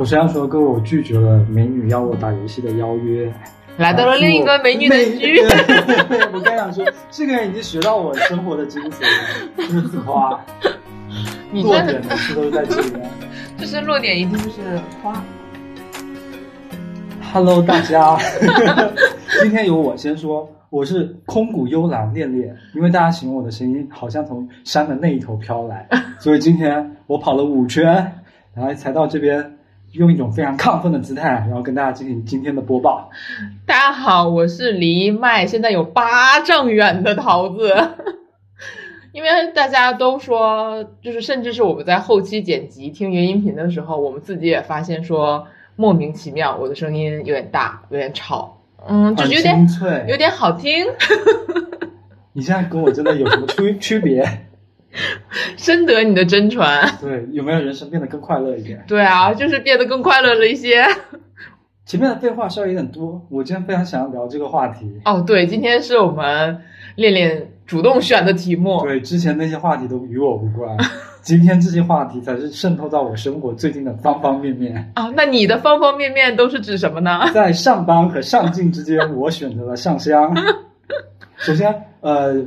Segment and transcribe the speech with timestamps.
[0.00, 3.30] 我虽然说各位我拒绝了美女邀我打游戏的邀约，
[3.76, 5.36] 来到了另一个美女的局。
[6.08, 10.40] 对我刚想说，这个人已经学到我生活的精髓了，就是自夸。
[11.52, 13.10] 你落点每次都是在这里面。
[13.58, 15.22] 就是落点一定就是夸。
[17.30, 18.16] Hello，大家，
[19.42, 25.86] 今天由我先说，我是空谷幽兰恋恋，因为大家形容我的声音好像从山的那一头飘来，
[26.18, 27.84] 所以今天我跑了五圈，
[28.54, 29.58] 然后才到这边，
[29.92, 33.10] 用一种非常亢奋的姿态，然后跟大家进行今天的播报。
[33.66, 37.74] 大家好，我是离麦现在有八丈远的桃子。
[39.12, 49.66] 因为大家都说，就是甚至是我们在后期剪辑听原音频的时候，我们自己也发现说莫名其妙，我的声音有点大，有点吵，嗯，就是有点
[50.06, 50.86] 有点好听，
[52.32, 54.46] 你现在跟我真的有什么区区别？
[55.56, 56.88] 深得你的真传。
[57.00, 58.84] 对，有没有人生变得更快乐一点？
[58.86, 60.84] 对啊，就是变得更快乐了一些。
[61.86, 64.86] 前面的废话稍微有点多，我今天非常想要聊这个话题。
[65.04, 66.60] 哦，对，今天是我们
[66.94, 68.80] 练练主动选的题目。
[68.82, 70.76] 对，之前那些话题都与我无关，
[71.22, 74.92] 今天这些话题才是渗透到我生活最近的方方面面。
[74.94, 77.28] 啊，那你的方方面面都是指什么呢？
[77.34, 80.32] 在上班和上进之间，我选择了上香。
[81.40, 82.44] 首先，呃，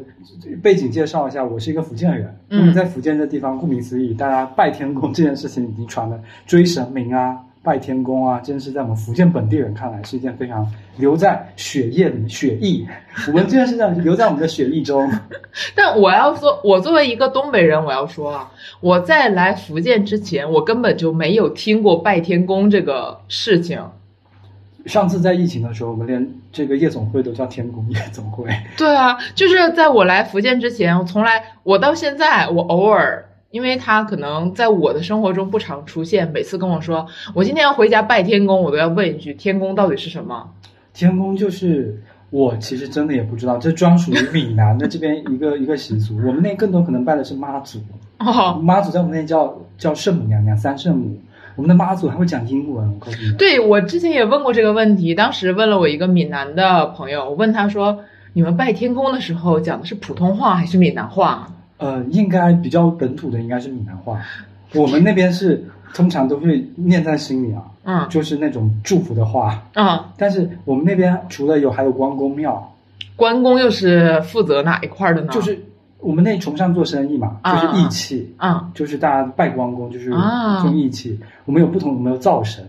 [0.61, 2.27] 背景介绍一下，我是一个福建人。
[2.49, 12.87] 嗯那么在福建这地方，顾名思义，大家拜天公这件事情已经传了，追神明啊、拜天公啊，真是在我们福建本地人看来是一件非常留在血液里、血液。
[13.27, 15.11] 我们这件事情留在我们的血液中。
[15.73, 23.81] 但我要说，我作为一个东北人，我要说啊，我在来福建之前，我根本就没有听过拜天公这个事情。
[24.85, 28.47] 上次在疫情的时候，我们连这个夜总会都叫天宫夜总会。
[28.77, 40.51] 对啊，就是在我来福建之前，我从来，我到现在，我偶尔，因为他可能在我的生活中不常出现，每次跟我说我今天要回家拜天公，我都要问一句：天公到底是什么？
[40.93, 46.15] 天宫就是我其实真的也不知道，这专属于闽南的这边一个一个习俗。
[46.17, 47.79] 我们那更多可能拜的是妈祖，
[48.19, 51.19] 哦，妈祖在我们那叫叫圣母娘娘、三圣母。
[51.55, 53.31] 我们的妈祖还会讲英文，我告诉你。
[53.37, 57.99] 对我之前也问过这个问题，当时问了我一个闽南的朋友，我问他说：
[58.33, 61.47] 你们拜天公的时候讲的是普通话还是闽南话？
[61.77, 64.19] 呃，应该比较本土的应该是闽南话，
[64.73, 65.63] 我们那边是
[65.93, 69.63] 通常都会念在心里啊，嗯就是那种祝福的话。
[69.73, 72.73] 嗯， 但是我们那边除了有还有关公庙，
[73.15, 75.27] 关公又是负责哪一块儿的呢？
[75.31, 75.59] 就是
[76.03, 81.17] 我们那崇尚做生意嘛，啊就是义气，啊，就是大家拜关公就是啊重义气。
[81.45, 82.63] 我们有不同，我们有灶神，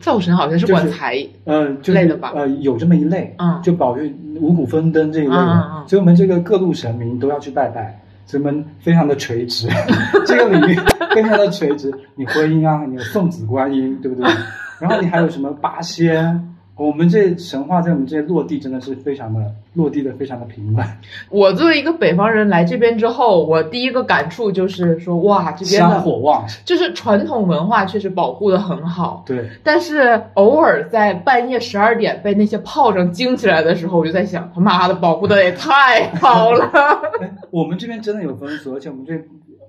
[0.00, 4.04] 灶神好像是就是管财，呃，就是类的吧呃，有这么一类，嗯就保佑
[4.40, 9.68] 五谷丰登这一类的，所以我们这个各路神明都要去拜拜，所以我们非常的垂直，
[10.26, 10.78] 这个领域
[11.14, 11.92] 非常的垂直。
[12.14, 14.30] 你婚姻啊，你有送子观音，对不对？
[14.78, 16.54] 然后你还有什么八仙？
[16.78, 20.86] 我们这神话在我们这落地真的是非常的落地的非常的平稳，
[21.28, 26.46] 我作为一个北方人来这边之后，我第一个感触就是说，哇，这边香的火旺。
[26.64, 29.24] 就是传统文化确实保护的很好。
[29.26, 36.70] 对，但是偶尔在半夜十二点被那些炮仗惊起来的时候，我就在想，他妈的保护的也太好了。
[37.20, 39.20] 哎， 我们这边真的有风俗，而且我们这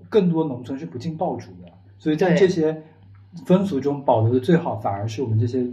[0.10, 2.84] 更多农村是不进爆竹的，所以在这些
[3.46, 5.66] 风俗中保留的最好，反而是我们这些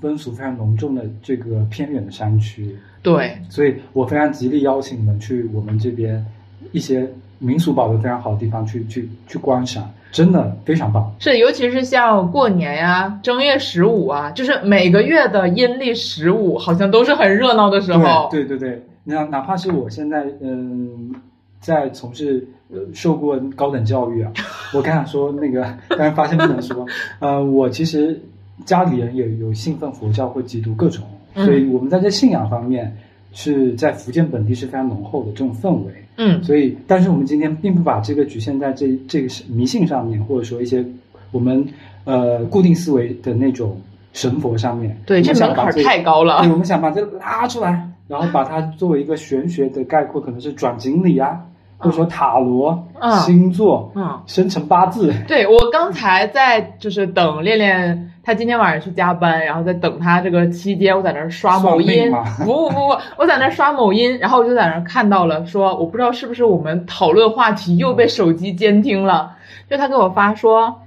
[0.00, 2.76] 风俗非常浓重的这个偏远的山区。
[3.02, 6.24] 对，所以我非常极力邀请你们去我们这边
[6.72, 7.08] 一些
[7.38, 11.14] 民俗保留非常好的地方去去去观赏，真的非常棒。
[11.20, 18.28] 是，尤其是像过年呀、正月十五啊，就是每个月的阴历十五，好像都是很热闹的时候。
[18.30, 21.14] 对对对对，哪哪怕是我现在嗯
[21.60, 24.32] 在从事呃受过高等教育啊，
[24.74, 26.86] 我刚想说那个，刚才发现不能说，
[27.20, 28.20] 呃，我其实
[28.64, 32.96] 家里人也有信奉佛教或基督各种，嗯所以我们在这信仰方面
[33.32, 35.92] 是在福建本地是非常浓厚的这种氛围。
[36.18, 40.82] 嗯，所以，但是我们今天并不把这个局限在这这个迷信上面，或者说一些
[41.30, 41.62] 我们
[42.04, 43.78] 呃固定思维的那种
[44.14, 44.98] 神佛上面。
[45.04, 46.50] 对，我这门槛太高了对，。
[46.50, 51.38] 我们想把这个拉出来，然后把它作为一个玄学的概括，可能是转经理啊，
[51.78, 55.12] 或者说塔罗、嗯星座、嗯，生辰八字。
[55.28, 62.10] 对我刚才在就是等恋恋，他今天晚上去加班，然后在等他这个期间，我在那刷某音
[62.44, 69.36] 不不不不，我在那刷某音，然后我就在那看到了，说我不知道是不是我们讨论话题又被手机监听了，
[69.70, 70.82] 就他给我发说。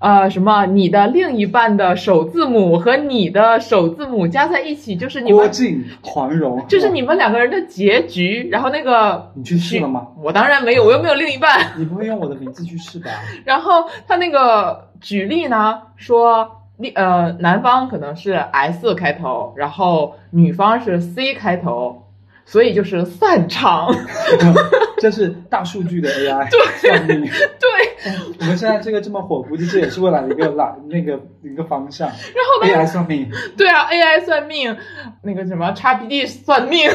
[0.00, 0.64] 呃，什么？
[0.64, 8.48] 你的另一半的首字母和你的首字母加在一起，就是你们，郭靖、黄蓉，就是你们两个人的结局。
[8.50, 10.08] 然后那个，你去试了吗？
[10.22, 11.72] 我当然没有，我又没有另一半。
[11.76, 13.10] 你不会用我的名字去试吧？
[13.44, 16.50] 然后他那个举例呢，说
[16.94, 22.06] 呃，男方可能是 S 开头，然后女方是 C 开头，
[22.46, 23.94] 所以就是散场。
[25.00, 26.48] 这是大数据的 AI
[26.78, 27.22] 算命。
[27.22, 32.06] 对，我们现在这个这么火，估计这也是未来的一个来那个一个方向。
[32.08, 32.16] 然
[32.46, 33.30] 后 AI 算命。
[33.56, 34.76] 对啊，AI 算命，
[35.22, 36.90] 那个什么 XBD 算命。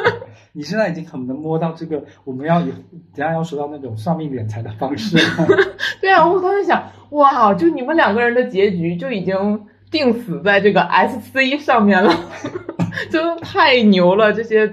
[0.52, 2.72] 你现在已经很能摸到这个，我们要以
[3.14, 5.16] 等下要说到那种算命敛财的方式。
[6.00, 12.12] 对啊，我当时想，哇，就你们两个人的结局就已经定死在这个 SC 上面了，
[13.12, 14.72] 真的太牛了，这些。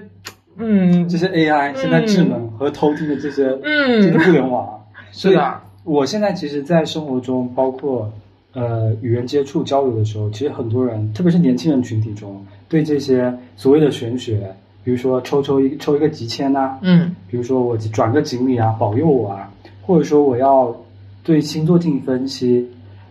[0.58, 4.68] 嗯，这些 AI 现在智能和偷听的这些，嗯，这个互联网，
[5.12, 5.62] 是的。
[5.84, 8.12] 我现在其实，在生活中，包括
[8.54, 19.50] 呃与人接触交流的时候，其实很多人，特别是年轻人群体中，对这些所谓的玄学，比如说抽抽一抽一个吉签呐，嗯，比如说我转个锦鲤啊，保佑我啊，
[19.82, 20.76] 或者说我要
[21.24, 22.68] 对星座进行分析，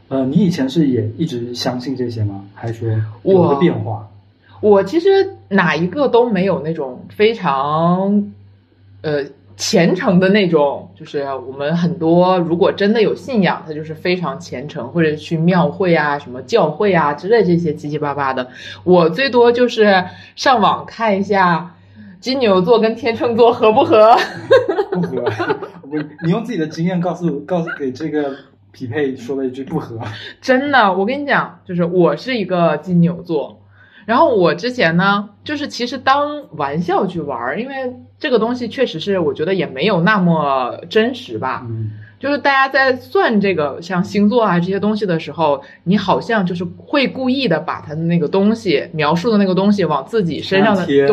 [0.08, 2.44] 呃，你以前是也一直相信这些吗？
[2.52, 2.74] 还是
[3.22, 4.06] 说有个变化？
[4.60, 8.32] 我其实哪一个都没有那种非常，
[9.02, 9.24] 呃
[9.56, 18.48] 虔诚的那种，就是我们很多如果真的有信仰，他就是非常虔诚，或者去庙会啊、什么教会啊之类这些七七八八的。
[18.84, 20.04] 我最多就是
[20.34, 21.74] 上网看一下
[22.20, 24.14] 金牛座跟天秤座合不合，
[24.92, 25.24] 不合。
[25.82, 28.36] 我你用自己的经验告诉告诉给这个
[28.72, 29.98] 匹配说了一句不合。
[30.42, 33.62] 真的，我跟你讲，就是我是一个金牛座。
[34.06, 37.74] 然后我之前呢，就是其实当玩笑去玩儿，因为
[38.18, 41.66] 这个东西确实是我觉得也没有那么真实吧。
[41.68, 51.06] 嗯，就是大家在算这个像星座啊这些东西的时候，你好像就是会故意的把它的那个东西描述的那个东西往自己身上的对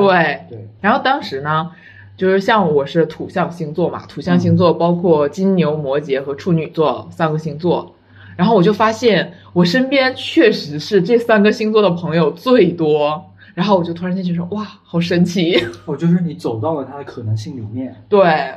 [0.49, 0.67] 对。
[0.79, 1.71] 然后当时呢，
[2.15, 7.95] 就是像我是土象星座嘛，土象星座包括金牛、摩羯和处女座三个星座。
[8.35, 13.29] 然后我就发现，我身边确实是这三个星座的朋友最多。
[13.53, 15.63] 然后我就突然间觉得，哇，好神奇！
[15.85, 17.95] 哦，就是你走到了它的可能性里面。
[18.09, 18.51] 对。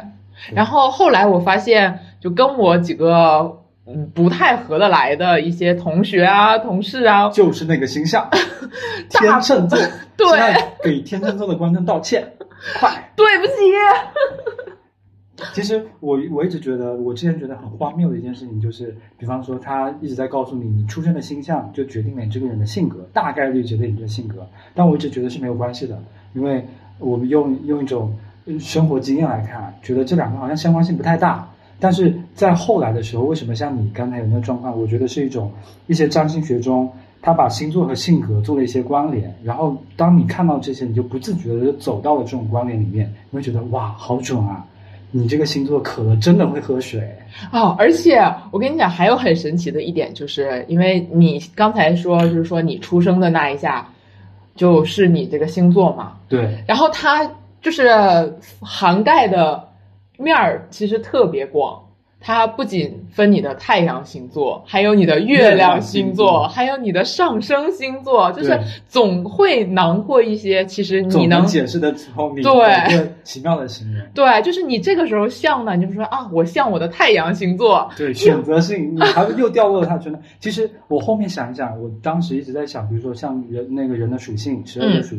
[0.54, 8.26] 然后后来我发现，就跟我几个嗯不太合得来的一些同学啊、同事啊， 就是那个星象，
[9.10, 9.78] 天秤座。
[10.16, 10.26] 对。
[10.82, 12.32] 给天秤座的观众道歉，
[12.80, 13.52] 快，对不起。
[15.52, 24.46] 其实我我一直觉得，我之前觉得很荒谬的一件事情就是，比方说他一直在告诉你，你出生的星象就决定了你这个人的性格，大概率决定你的性格。
[24.74, 26.02] 但我一直觉得是没有关系的，
[26.34, 26.64] 因为
[26.98, 28.12] 我们用用一种
[28.58, 31.46] 生活经验来看，觉得这两个好像相关性不太大。
[31.78, 35.52] 但是在后来的时候，为什么像你刚才有那个状况，我觉得是一种
[35.86, 36.90] 一些占星学中，
[37.20, 44.64] 他把星座和性格做了一些关联，然后当你看到这些，你就不自觉的就走到了这种关联里面，你会觉得哇，好准啊！
[45.16, 47.00] 你这个星座渴了真的会喝水
[47.50, 48.20] 哦，而且
[48.50, 53.88] 我跟你讲，还有很神奇的一点，就是因为你刚才说，就是说你出生的那一下，
[54.54, 56.12] 就是你这个星座嘛。
[56.28, 56.62] 对。
[56.66, 57.28] 然后它
[57.62, 57.90] 就是
[58.60, 59.66] 涵盖的
[60.18, 61.82] 面儿其实特别广。
[62.18, 68.58] 它不仅分你的太阳星座，还有你的月亮星座，还有你的上升星座，就是
[68.88, 70.64] 总会囊括一些。
[70.66, 74.04] 其实你能解释的聪明，对，奇妙的形容。
[74.12, 77.88] 对，就是你这个时候像呢，你就说啊，我像我的太阳星座。
[77.96, 80.18] 对，选择性，你还又掉落了他圈的。
[80.40, 85.14] 其实我后面想一想，我当时一直在想，比如说像人那个人的属性，十二个属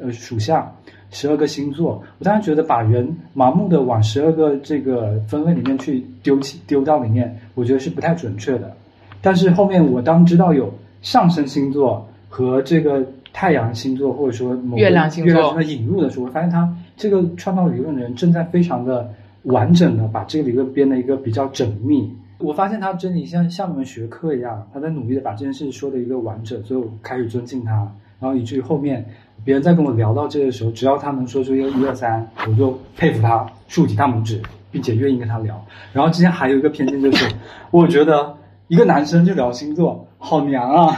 [0.00, 0.70] 呃属相。
[1.12, 3.04] 十二个星座，我当时觉得把人
[3.34, 8.72] 盲目的往十二个这个分类里面去丢弃丢到里面，我觉得是不太准确的。
[9.20, 22.08] 但是后面我当知道有上升星座和这个太阳星座，或者说某月亮星座的引入的时候，我发现他这个创造理论的人正在非常的完整的把这个理论编的一个比较缜密。
[22.38, 27.72] 我发现他真的像像一门学科一样，他在努力的把这件事说的一个完整，所以我开始尊敬他，
[28.20, 29.04] 然后以至于后面。
[29.44, 35.64] 别人在跟我聊到这个时候，只要他能说出一个一二三，我就佩服他，竖起大拇指，并且愿意跟他聊。
[35.92, 37.26] 然后之前还有一个偏见就是，
[37.70, 38.36] 我觉得
[38.68, 40.96] 一个男生就聊星座好娘啊。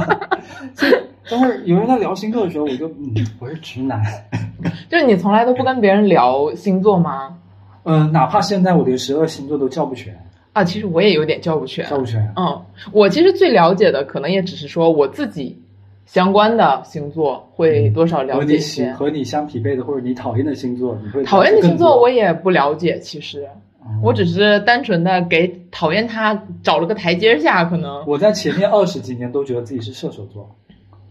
[0.74, 0.92] 所以
[1.28, 4.02] 等会儿有人在聊星座的时候，我就嗯，我是直男。
[4.88, 7.36] 就是你从来都不跟别人聊星座吗？
[7.84, 10.16] 嗯，哪怕现在我连十二星座都叫不全
[10.52, 10.64] 啊。
[10.64, 12.32] 其实我也有点叫不全，叫不全。
[12.36, 15.62] 嗯，我其实最了解的可能也只是说我自己。
[16.06, 18.92] 相关的星座会多少了解一些？
[18.92, 22.98] 和你相匹配的或者你讨厌的星座，你会讨厌的星座我也不了解。
[23.00, 23.46] 其实，
[24.02, 27.64] 我只是单纯的给讨厌他找了个台阶下。
[27.64, 30.48] 可能我在前面二十几年都觉得自己是射手座，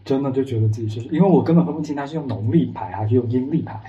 [0.06, 3.80] 真的就觉得自己是，因为我根本分不清他是用农历牌还是用阴历牌。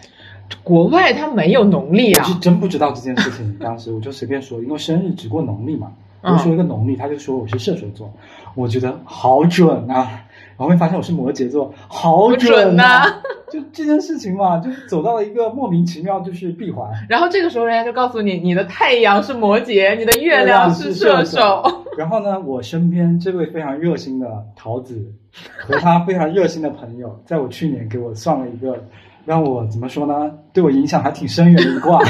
[0.65, 3.57] 国外他没有农历啊，我是真不知道这件事情。
[3.61, 5.93] 当时我就随便说，因为生日只过农历嘛。
[6.23, 8.13] 我就说一个农历，他就说我是射手座，
[8.57, 10.25] 我觉得好准啊。
[10.57, 13.05] 然后会发现我是摩羯座，好准啊！
[13.51, 16.91] 就这件事情嘛，就走到了一个莫名其妙就是闭环。
[17.09, 21.63] 然后这个时候人家就告诉你，你的太阳是摩羯，你的月亮是射手。
[21.97, 25.13] 然后呢，我身边这位非常热心的桃子
[25.59, 28.83] 和他非常热心的朋友，在我去年给我算了一个
[29.25, 32.01] 让我怎么说呢，对我影响还挺深远的一卦。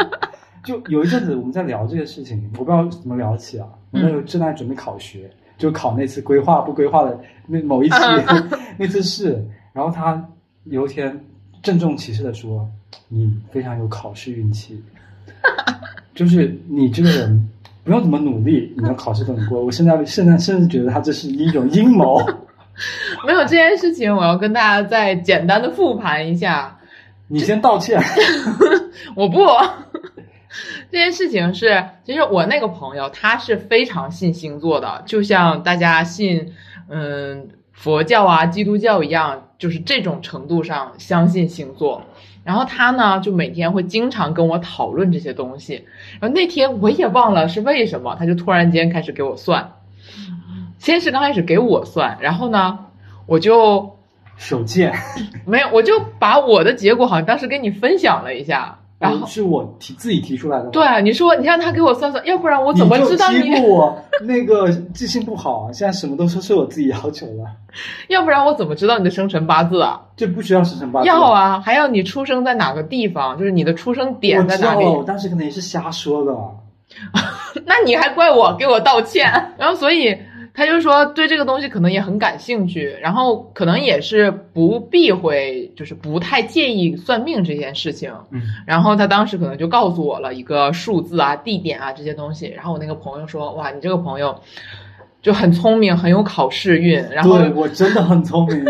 [0.64, 3.66] 就有一阵子我们在聊这个事情，我不知道怎么聊起啊。
[3.90, 5.30] 我那时候正在准备考学。
[5.58, 7.96] 就考那次规划不规划的那某一期
[8.78, 10.26] 那次试，然后他
[10.64, 11.24] 有一天
[11.62, 12.66] 郑重其事的说
[13.08, 14.80] ：“你非常有考试运气，
[16.14, 17.48] 就是你这个人
[17.84, 22.18] 不用怎么努力，你的考试都能过。”我现在现在甚至觉得他这是一种阴谋。
[23.26, 26.78] 没有这件事情，我要跟大家再简单的复盘一下。
[27.26, 28.00] 你先道歉。
[29.16, 29.38] 我不。
[30.90, 36.54] 这件事情是，其实我那个朋友他是非常信星座的，就像大家信
[36.88, 42.02] 嗯佛教啊、基督教一样，就是这种程度上相信星座。
[42.44, 45.84] 然后他呢，就每天会经常跟我讨论这些东西。
[46.18, 49.72] 然后那天我也忘了是为什么，他就突然间开始给我算。
[50.78, 52.86] 先是刚开始给我算，然后呢，
[53.26, 53.98] 我就
[54.36, 54.94] 手贱，
[55.44, 58.77] 没有，我就把我的结果好像当时跟你分享了一下。
[58.98, 60.66] 然后是我提自己提出来的。
[60.70, 63.42] 对，你说你让他给我算算，要不然我怎么知道你？
[63.42, 67.44] 欺负我那个记性不好啊，现在什么都说是我自己要求的。
[68.08, 70.00] 要不然我怎么知道你的生辰八字啊？
[70.16, 71.06] 这不需要生辰八字。
[71.06, 74.84] 要啊，还要你出生在哪个地方，就是你的出生点在哪里。
[74.84, 76.34] 我当时可能也是瞎说的。
[77.66, 78.56] 那你还怪我？
[78.58, 79.30] 给我道歉。
[79.58, 80.16] 然后所以。
[80.54, 88.12] 他就说对这个东西可能也很感兴趣，然后可能也是不避讳，就是不太介意算命这件事情。
[88.30, 92.46] 嗯，然后他当时可能就告诉我了一个数字啊、地点啊这些东西。
[92.46, 94.40] 然后我那个朋友说：“哇，你这个朋友
[95.22, 98.64] 就很聪明，很有考试运。”然后对我真的很聪明，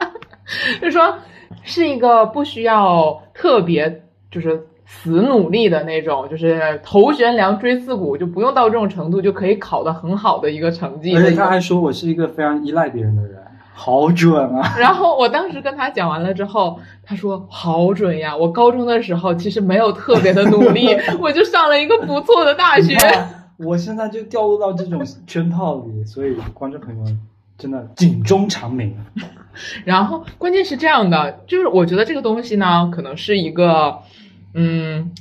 [0.82, 1.16] 就说
[1.62, 4.66] 是一个不需要特别就是。
[4.88, 11.14] 死努力的那种，就是头悬梁锥刺股，就不用到这种程度就可以考得很好的一个成绩。
[11.16, 13.36] 而且他还说我是一个非常依赖别人的人，
[13.74, 14.74] 好准啊！
[14.78, 18.36] 然后我当时跟他讲完了之后，他说好准呀！
[18.36, 22.96] 我高中的时候其实没有特别的努力， 我就上了一个不错的大学。
[23.56, 27.20] 我现在就掉入到这种圈套里，所以观众朋友们
[27.58, 28.96] 真的警钟长鸣。
[29.84, 33.98] 然后关键是这样的，就是我觉得这个东西呢，可能是一个。
[34.56, 35.12] 嗯，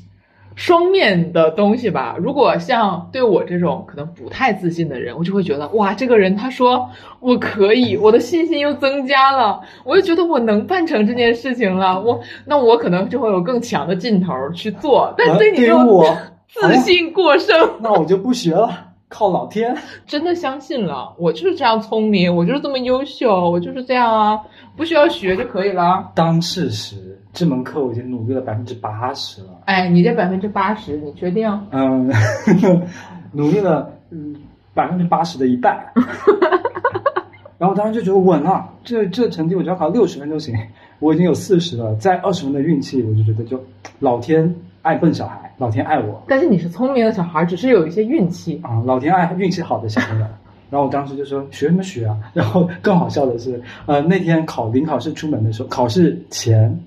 [0.55, 2.15] 双面的东西吧。
[2.17, 6.89] 如果像对我这种可能不太自信的人，我就会觉得哇，这个人他说
[7.19, 12.01] 我可以，我的信心又增加了，我就觉得我能办成这件事情了。
[12.01, 15.13] 我那我可能就会有更强的劲头去做。
[15.17, 16.01] 但对你这种
[16.47, 18.69] 自信过剩， 那我就不学了，
[19.09, 19.75] 靠老天。
[20.07, 24.39] 真的相信了，我就是这样聪明，我就是这么优秀，我就是这样啊，
[24.75, 26.11] 不需要学就可以了。
[26.15, 26.95] 当事实。
[27.33, 29.49] 这门课我已经努力了百分之八十了。
[29.65, 31.49] 哎，你这百分之八十，你确定？
[31.71, 32.09] 嗯，
[33.33, 34.33] 努力了，嗯，
[34.73, 35.77] 百分之八十的一半。
[37.59, 40.57] 然后当时就觉得稳了，这这成绩我只要考六十分就行。
[40.99, 43.61] 我已经有四十了，再二十分的运气，我就觉得就
[43.99, 46.23] 老天爱笨小孩，老天爱我。
[46.29, 48.81] 但是你是聪明的小孩，只是有一些运气啊。
[48.85, 50.25] 老天爱运气好的小朋友。
[50.69, 52.17] 然后我当时就说学什么学啊？
[52.33, 56.77] 然后更好笑的是，呃，那天考临考试出门的时候，考试前。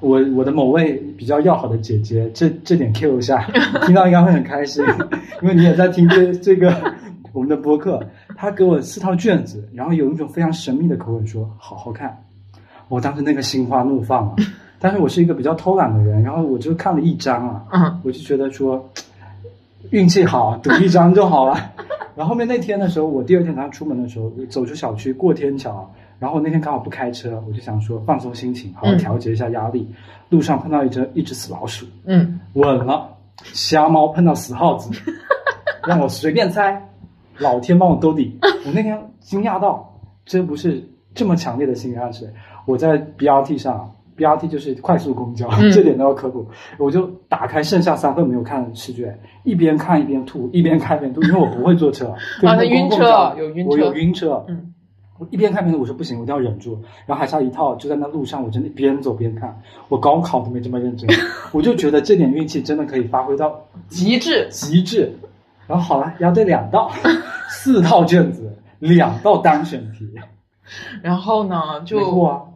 [0.00, 3.46] 我我的某位比较要好的姐姐，这这点 Q 一下，
[3.86, 4.84] 听到应该会很开心，
[5.40, 6.74] 因为你也在听这这个
[7.32, 8.04] 我们的播客。
[8.36, 12.20] 她给我四套卷子，然后有一种非常神秘的口吻说：“好好看。”
[12.90, 14.34] 我当时那个心花怒放啊！
[14.80, 18.84] 但是我是一个比较偷懒的人，然后我就看了一张啊，我就觉得说
[19.90, 21.72] 运气好，赌一张就好了。
[22.14, 25.90] 然后后面那天的时候，我第二天早上出门的时候，走出小区过天桥。
[26.18, 29.88] 然后那天刚好不开车，我就想说放松心情，好好调节一下压力。
[30.28, 33.08] 路上碰到一只一只死老鼠，嗯，稳了。
[33.42, 34.90] 瞎猫碰到死耗子，
[35.84, 36.80] 让我随便猜，
[37.38, 38.38] 老天帮我兜底。
[38.64, 42.32] 我那天惊讶到，这不是这么强烈的心理暗示。
[42.66, 46.46] 我在 BRT 上，BRT 就是快速公交，这点都要科普。
[46.78, 52.06] 我就打开剩下三份没有看的试卷，一边看一边吐，一边看一边吐，因为我不会坐车。
[52.42, 54.68] 啊，他晕车有晕车，我有晕车，嗯。
[55.18, 56.76] 我一边看边吐，我说不行，我一定要忍住。
[57.06, 59.56] 然后还差一套，就在那路上，我真的边走边看。
[59.88, 61.08] 我高考都没这么认真，
[61.52, 65.12] 我就觉得这点运气真的可以发挥到极致，极致。
[65.68, 66.90] 然后好了，押对两道，
[67.48, 70.08] 四套卷子，两道单选题。
[71.02, 72.51] 然后呢，就过，嗯，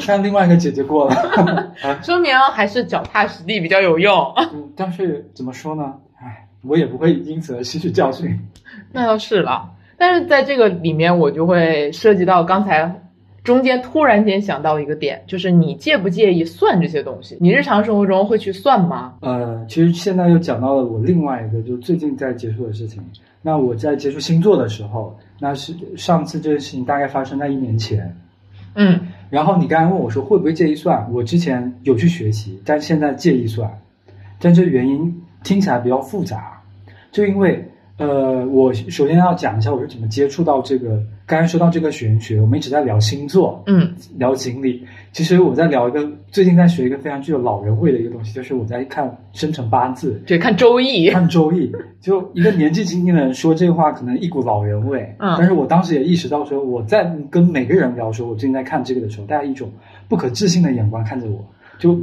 [0.00, 4.12] 看另外一个姐姐过了， 说明还是脚踏实地比较有用。
[4.52, 5.94] 嗯，但是怎么说呢？
[6.20, 8.38] 唉，我也不会因此而吸取教训。
[8.92, 13.02] 那倒是了，但是在这个里面，我就会涉及到刚才
[13.44, 17.36] 中间突然间想到一个点，就是你介不介意算这些东西？
[17.40, 19.14] 你日常生活中会去算吗？
[19.20, 23.02] 呃，其实现在又讲到了我另外一个，就最近在接触的事情。
[23.42, 28.14] 那我在接触星座的时候，那是上次这件事情大概发生在一年前。
[28.74, 29.00] 嗯
[29.30, 33.70] 然后你刚才问我说会不会介意算，我之前有去学习，但现在介意算，
[34.40, 36.60] 但这原因听起来比较复杂，
[37.12, 37.64] 就因为
[37.96, 41.02] 呃，我首先要讲一下我是怎么接触到这个。
[41.26, 44.84] 刚才说到这个玄学，我们一直在聊星座，嗯聊锦鲤。
[45.12, 50.22] 其实我在聊一个最近在学一个非常具有老人味的一个东西，就是我在看生辰八字。
[50.26, 51.10] 对，看周易。
[51.10, 55.00] 看周易，就一个年纪轻轻的人说这话，可能一股老人味。
[55.18, 59.68] 嗯但是我当时也意识到，说我在跟每个人聊说，我最近在看这个的时候，大家一种
[60.08, 61.44] 不可置信的眼光看着我，
[61.78, 61.98] 就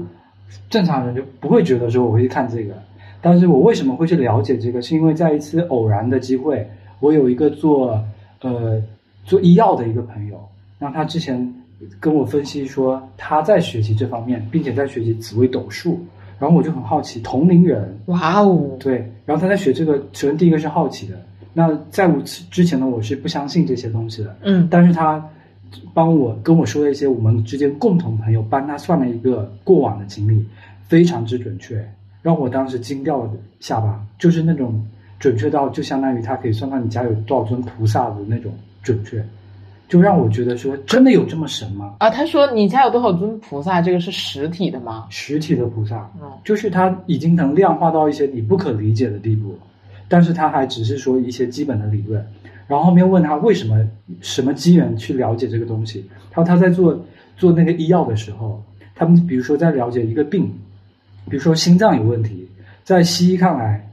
[0.69, 2.73] 正常人就不会觉得说我会去看这个。
[3.21, 4.81] 但是我为什么会去了解这个？
[4.81, 8.03] 是因为在一次偶然的机会，我有一个做
[8.41, 8.81] 呃
[9.23, 10.37] 做医药的一个朋友，
[10.77, 11.53] 那他之前
[12.00, 16.00] 跟我分析说他在学习这方面，并且在学习紫微斗数，
[16.39, 17.98] 然后我就很好奇，同龄人。
[18.07, 21.22] 哇哦，对，然后他在学这个，首先第一个是好奇的。
[21.53, 24.36] 那在我之前呢，我是不相信这些东西的。
[24.43, 24.67] 嗯。
[24.69, 25.24] 但是他
[25.93, 30.46] 帮我跟我说了一些我们之间共同朋友帮他算了一个过往的经历，
[30.88, 31.84] 非常之准确，
[32.22, 34.86] 让我当时惊掉了下巴，就是那种
[35.19, 38.51] 准确到就相当于他可以算到你家有多少尊菩萨的那种
[38.84, 39.25] 准确，
[39.88, 41.96] 就让我觉得说真的有这么神吗？
[42.00, 43.82] 啊，他说你家有多少尊菩萨？
[43.82, 45.08] 这个是实体的吗？
[45.10, 49.58] 实体的菩萨，嗯就是它已经能量化到一些你不可理解的地步，
[50.10, 52.25] 但是他还只是说一些基本的理论。
[52.67, 53.82] 然后后面问他为什么
[54.20, 57.00] 什么机缘去了解这个东西，他说他在做
[57.38, 58.62] 做那个医药的时候，
[58.94, 60.53] 他们比如说在了解一个病，
[61.29, 62.46] 比如说心脏有问题，
[62.84, 63.87] 在西医看来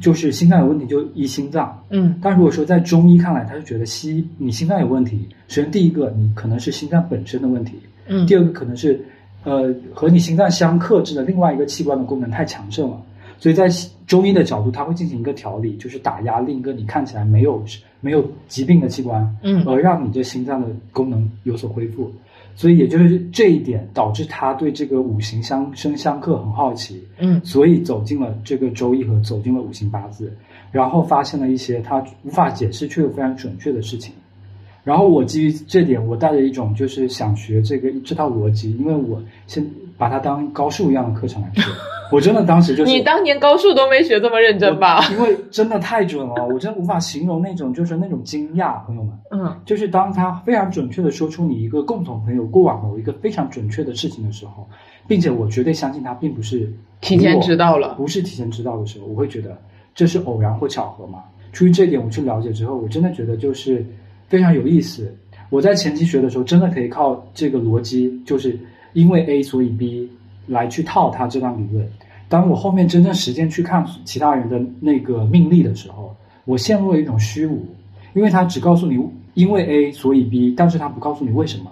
[0.00, 2.18] 就是心脏有问题就医心脏，嗯。
[2.22, 7.74] 但如果说在中医看来，他是觉得西医你心脏有问题，首先第一个你可能是心脏本身的问题，
[8.06, 8.26] 嗯。
[8.26, 9.04] 第二个可能是，
[9.44, 13.02] 呃，和你心脏相克制的另外一个器官的功能太强盛了，
[13.38, 17.62] 所以在西中医的角度，它会进行一个调理，就是打压另一个你看起来没有
[18.00, 19.64] 没有疾病的器官，嗯。
[19.66, 22.12] 而让你这心脏的功能有所恢复。
[22.54, 30.32] 所以也就是这一点导致他对这个五行相生相克很好奇，嗯所以走进了这个周易和走进了五行八字，
[30.70, 34.14] 然后发现了一些他无法解释却又非常准确的事情。
[34.84, 39.64] 然后我基于这点，我带着一种就是想学这个这套逻辑，因为我先
[40.02, 41.62] 把它当高数一样的课程来学。
[42.10, 45.00] 我真的当时就是你当年高数都没学这么认真吧？
[45.12, 49.16] 因为真的太准了，我真的无法形容那种就是那种惊讶，朋友们。
[49.30, 54.68] 嗯就是当他非常准确的说出你一个共同朋友过往某一个非常准确的事情的时候，
[55.06, 56.68] 并且我绝对相信他并不是
[57.00, 59.56] 提前知道了不是提前知道的时候，我会觉得
[59.94, 61.22] 这是偶然或巧合嘛。
[61.52, 63.86] 出于这一点，我去了解之后，我真的觉得就是
[64.28, 65.14] 非常有意思。
[65.48, 68.58] 我在前期学的时候，真的可以靠这个逻辑，就是
[68.92, 70.10] 因为 A 所以 B
[70.46, 71.88] 来去套他这段理论。
[72.28, 77.66] 当我后面真正实践去看其他人的那个命例的时候，我陷入了一种虚无，
[78.14, 78.98] 因为他只告诉你
[79.34, 81.70] 因为 A 所以 B，但是他不告诉你为什么。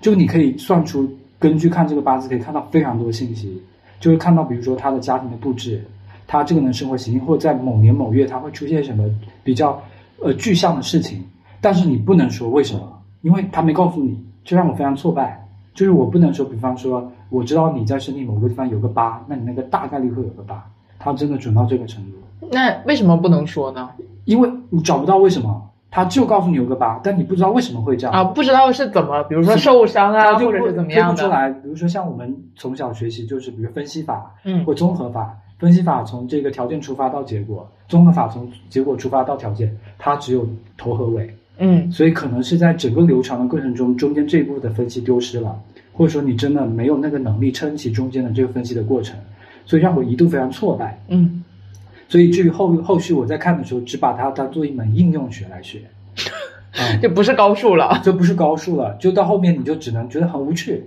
[0.00, 1.08] 就你可以算出，
[1.38, 3.60] 根据看这个八字可以看到非常多信息，
[3.98, 5.84] 就会看到比如说他的家庭的布置，
[6.26, 9.04] 他这个人生活习性，或者在某年某月他会出现什么
[9.42, 9.82] 比较
[10.22, 11.22] 呃具象的事情，
[11.60, 15.39] 但是你不能说为什么，因为他没告诉你，这让我非常挫败。
[15.74, 20.64] 就是我不能说，比方说我知道你在身体某个地方有个疤，那你那个大概率会有个疤，
[20.98, 22.48] 他真的准到这个程度。
[22.50, 23.90] 那为什么不能说呢？
[24.24, 31.14] 因为你找不到为什么，他就告诉你有个疤，但你不知道为什么会这样啊，不知道是怎么，比如说受伤啊，就或者是怎么样的。
[31.14, 31.50] 推不出来。
[31.50, 35.36] 比如说像我们从小学习，就是比如分析法嗯或综合法。
[35.58, 41.90] 分析法从这个条件出发到结果，综合法从结果出发到条件，它只有头和尾，嗯。
[41.92, 45.56] 所以可能是在整个流程的过程中，中间这一步的分析丢失了，
[45.92, 49.16] 或者说你真的没有那个能力撑起中间的这个分析的过程，
[49.64, 51.00] 所以让我一度非常挫败。
[51.06, 51.44] 嗯。
[52.08, 55.82] 所以至于后后续我在看的时候，只把它当做一门应用学来学，
[56.72, 58.00] 啊、 就不是高数了。
[58.02, 60.82] 就不是高数了，就到后面你就只能觉得很无趣，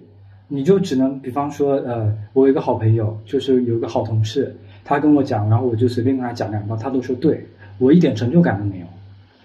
[0.49, 8.85] 你就只能比方说，呃，我有一个好朋友，就是有一个好同事，他跟我讲，然后我就随便跟他讲两道，他都说对，我一点成就感都没有，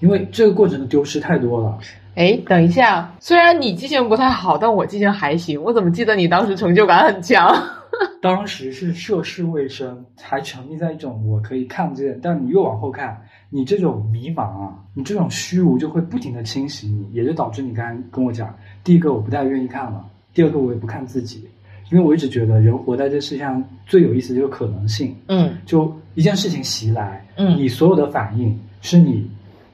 [0.01, 1.79] 因为这个过程的丢失太多了。
[2.15, 5.63] 哎，等一下，虽然你记性不太好，但我记性还行。
[5.63, 7.55] 我怎么记得你当时成就感很强？
[8.21, 13.17] 当时是涉世未深，还沉溺在一种我可以看见，但你越往后看，
[13.51, 21.49] 你这种迷茫啊，你这种虚无就会不停的侵袭你，也就导致你刚才跟我讲，第一个我不太愿意看了，第二个我也不看自己，
[21.91, 29.29] 因为我一直觉得人活在这世界上最有意思就是可能性，嗯就一件事情袭来，嗯你所有的反应是你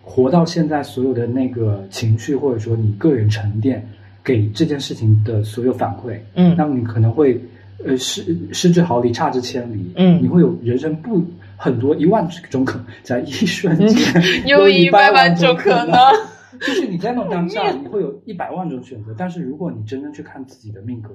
[0.04, 3.84] 活到现在所有的那个情绪，或者说你个人沉淀
[4.22, 7.40] 给这件事情的所有反馈，嗯那么你可能会
[7.84, 11.22] 呃失失之毫厘，差之千里，嗯你会有人生不
[11.56, 15.98] 很多一万种可能，在一瞬间 有一百万种可能能。。
[16.60, 21.10] 就是你在那种当下， 你会有一百万种选择，但是如果你真正去看自己的命格，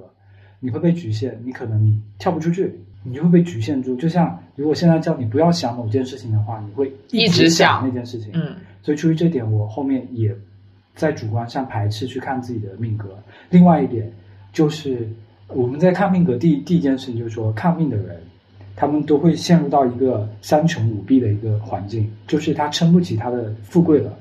[0.60, 3.96] 你会被局限，你可能你跳不出去，你就会被局限住。
[3.96, 8.32] 就像如果现在叫你不要想某件事情的话，你会一直直想那件事情。
[8.34, 10.36] 嗯所以出于这点，我后面也
[10.96, 13.10] 在主观上排斥去看自己的命格。
[13.50, 14.12] 另外一点
[14.52, 15.08] 就是
[15.48, 18.22] 我们在看命格第第一件事情就是说，看命的人
[18.76, 24.18] 他们都会陷入到一个三穷五弊的一个环境，就是他撑不起他的富贵了，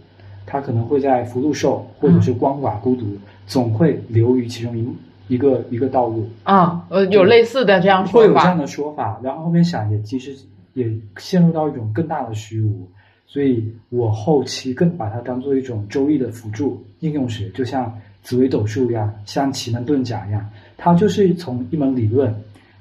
[0.47, 3.07] 他可能会在福禄寿或者是光寡孤独，
[3.47, 4.89] 总会流于其中一
[5.29, 6.29] 一个一个道路。
[6.43, 8.19] 啊，呃，有类似的这样说法。
[8.19, 10.35] 会有这样的说法，然后后面想也其实
[10.75, 12.89] 也陷入到一种更大的虚无，
[13.29, 22.35] 所以我后期更把它当做一种周易的辅助应用学，就像紫微斗数一样，像奇门遁甲一样，它就是从一门理论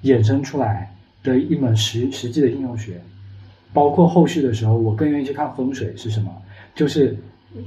[0.03, 0.89] 衍生出来
[1.21, 2.99] 的一门实实际的应用学。
[3.73, 6.31] 包括后续的时候，我更愿意去看风水是什么，
[6.73, 7.15] 就是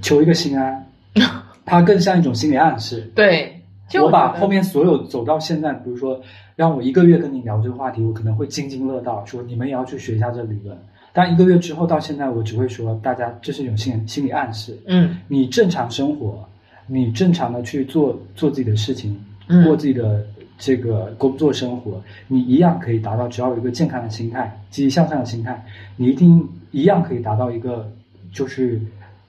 [0.01, 0.85] 求一个心安，
[1.67, 3.09] 它更像一种心理暗示。
[3.15, 3.55] 对，
[3.89, 6.21] 就我把后面所有走到现在，比如说
[6.57, 10.77] 让我一个月跟你聊这个话题，我可能会津津乐道，说你们也要去学一下这理论。
[11.13, 14.79] 但一个月之后到现在，我只会说大家这是一种心心理暗示。
[14.87, 16.49] 嗯你正常生活，
[16.87, 19.19] 你正常的去做做自己的事情，
[19.49, 20.25] 嗯过自己的
[20.59, 25.65] 这个工作生活，你一样可以达到，只要有一个健康的心态、积极向上的心态，
[25.97, 27.91] 你一定一样可以达到一个
[28.33, 28.81] 就是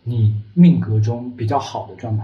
[0.04, 2.24] 你命格中比较好的状态，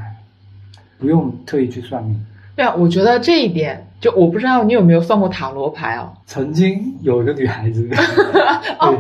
[1.00, 2.26] 不用特意去算命。
[2.56, 6.12] 对啊，我觉得这一点，就我不知道你有没有算过塔罗牌哦？
[6.26, 7.88] 曾经有一个女孩子，
[8.80, 8.96] 哦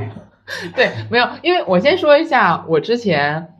[0.75, 3.53] 对，没有，因为我先说一下，我之前，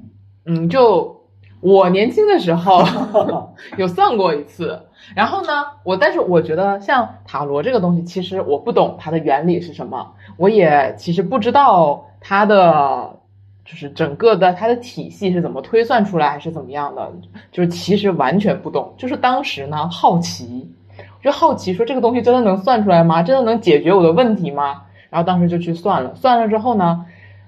[0.45, 1.21] 嗯，就
[1.59, 2.83] 我年轻的时候
[3.77, 4.83] 有算过一次，
[5.15, 13.19] 然后呢，我但是我觉得像塔罗这个东西，其实我不懂它的原理是什么，我也其实不知道它的
[13.65, 17.11] 就是整个的它的体系是怎么推算出来，还是怎么样的，
[17.51, 20.71] 就是其实完全不懂，就是当时呢好奇，
[21.21, 23.21] 就好奇说这个东西真的能算出来吗？
[23.23, 24.83] 真的能解决我的问题吗？
[25.09, 27.05] 然后当时就去算了，算了之后呢，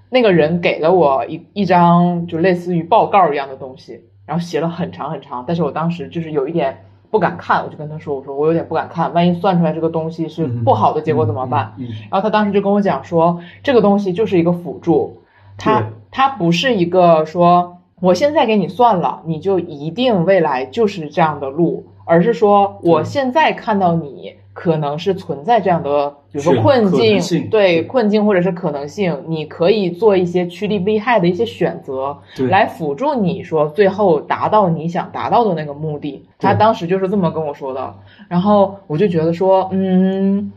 [0.10, 11.74] 那个人给了我一一张就类似于报告一样的东西，然后写了很长很长，但是我当时就是有一点不敢看，我就跟他说，我说我有点不敢看，万一算出来这个东西是不好的结果怎么办？
[12.12, 15.22] 然后他当时就跟我讲说，这个东西就是一个辅助，
[15.58, 27.18] 它它不是一个说我现在给你算了，你就一定未来就是这样的路，而是说我现在看到你可能是存在这样的，比如说困境，
[27.50, 36.26] 对对困境或者是可能性，你可以做一些趋利避害的一些选择，对来辅助你说最后达到你想达到的那个目的。
[36.38, 37.96] 他当时就是这么跟我说的，
[38.28, 40.52] 然后我就觉得说，嗯，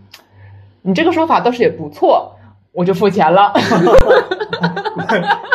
[0.83, 2.33] 你这个说法倒是也不错，
[2.73, 3.53] 我就付钱了。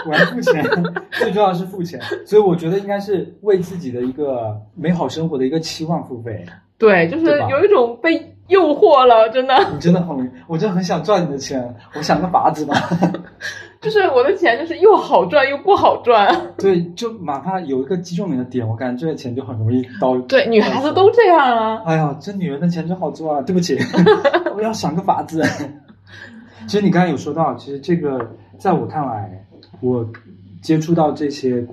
[0.08, 0.64] 我要付钱，
[1.12, 6.46] 最重要的是付钱，所以我觉得应该是为自己的一个美好生活的一个期望付费。
[6.80, 12.76] 对，就是有一种被诱惑了，真的，你真的很，我真的很想赚你的钱，我想个法子吧。
[13.80, 16.36] 就是我的钱就是又好赚又不好赚。
[16.58, 20.18] 对，就哪怕有一个击中你的点，我感觉这个钱就很容易到。
[20.22, 21.84] 对，女孩子都这样啊。
[21.86, 23.42] 哎呀，这女人的钱真好赚啊！
[23.44, 23.78] 对不起，
[24.58, 25.44] 我要想个法子。
[26.68, 29.46] 其实你刚才有说到，其实这个在我看来，
[29.80, 30.06] 我
[30.62, 31.64] 接触到这些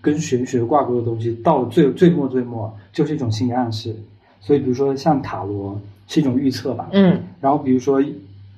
[0.00, 3.94] 跟玄学挂钩的东西，到最最末最末就是一种心理暗示。
[4.40, 5.78] 所以，比如说像塔罗
[6.10, 8.02] 是一种预测吧，嗯然后比如说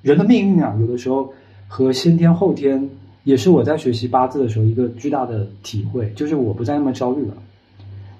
[0.01, 1.31] 人的命运啊，有的时候
[1.69, 2.89] 和先天后天，
[3.25, 7.35] 也是我在学习八字的时候一个巨大的体会，就是我不再那么焦虑了。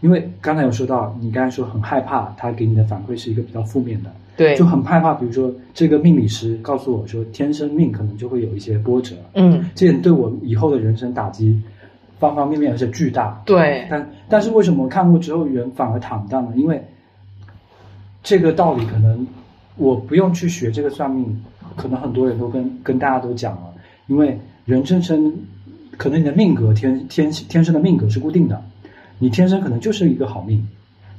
[0.03, 5.15] 因为刚才有说到，你刚才说很害怕他给你的反馈是一个比较负面的，对就，很害怕。
[5.15, 11.59] 比如说这个命理师告诉我说，天生命可能就会有一些波折，嗯这点对我以后的人生打击
[12.19, 13.41] 方方面面而且巨大。
[13.47, 16.53] 对，但但是为什么看过之后人反而坦荡呢？
[16.57, 16.83] 因为
[18.23, 19.27] 这个道理可能
[19.77, 21.43] 我不用去学这个算命，
[21.77, 23.75] 可能很多人都跟跟大家都讲了，
[24.07, 25.35] 因为人生生
[25.97, 28.63] 可能你的命格天天天生的命格是固定的，
[29.19, 30.67] 你天生可能就是一个好命，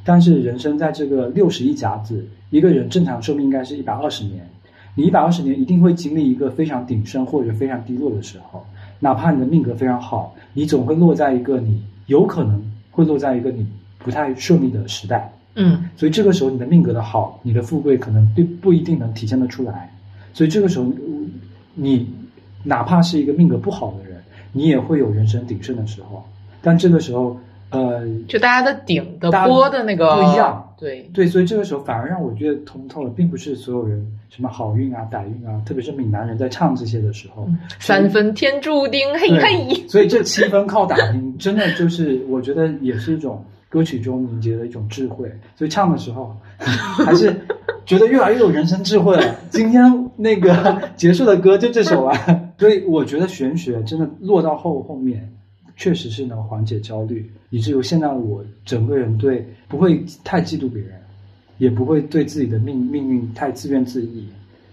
[0.05, 4.47] 但是人生在这个六十一甲子，一个人正常寿命应该是一百二十年，
[4.95, 8.65] 你一百二十年一定会经历一个非常鼎盛或者非常低落的时候，
[8.99, 13.67] 哪怕你的命格非常好，你总会落在一个你有可能会落在一个你
[13.99, 15.33] 不太顺利的时代。
[15.55, 19.91] 嗯所以这个时候你的命格的好，你的富贵可能并不一定能体现得出来。
[20.33, 20.91] 所以这个时候，
[21.75, 22.11] 你
[22.63, 24.19] 哪怕是一个命格不好的人，
[24.51, 26.27] 你也会有人生鼎盛的时候。
[26.61, 27.37] 但这个时候，
[27.69, 37.47] 呃，就大家的顶的波的那个不一样，对，对，所以这个时候反而让我觉得通透了，并不是所有人什么好运啊、歹运啊，特别是闽南人在唱这些的时候，
[37.79, 39.87] 三分天注定，嘿嘿。
[39.87, 45.27] 所以这七分靠打拼，真的就是我觉得也是一种歌曲中凝结的一种智慧。
[45.55, 47.35] 所以唱的时候， 还是
[47.87, 49.35] 觉得越来越有人生智慧了。
[49.49, 49.81] 今天
[50.15, 52.15] 那个结束的歌就这首啊，
[52.59, 55.27] 所以我觉得玄学真的落到后后面，
[55.75, 60.91] 确实是能缓解焦虑，以至于现在我整个人对不会太嫉妒别人，
[61.57, 64.07] 也不会对自己的命命运太自怨自艾。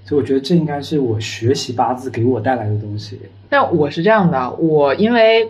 [0.04, 3.18] 所以我觉得这应该是我学习八字给我带来的东西。
[3.48, 5.48] 但我是这样的，我因为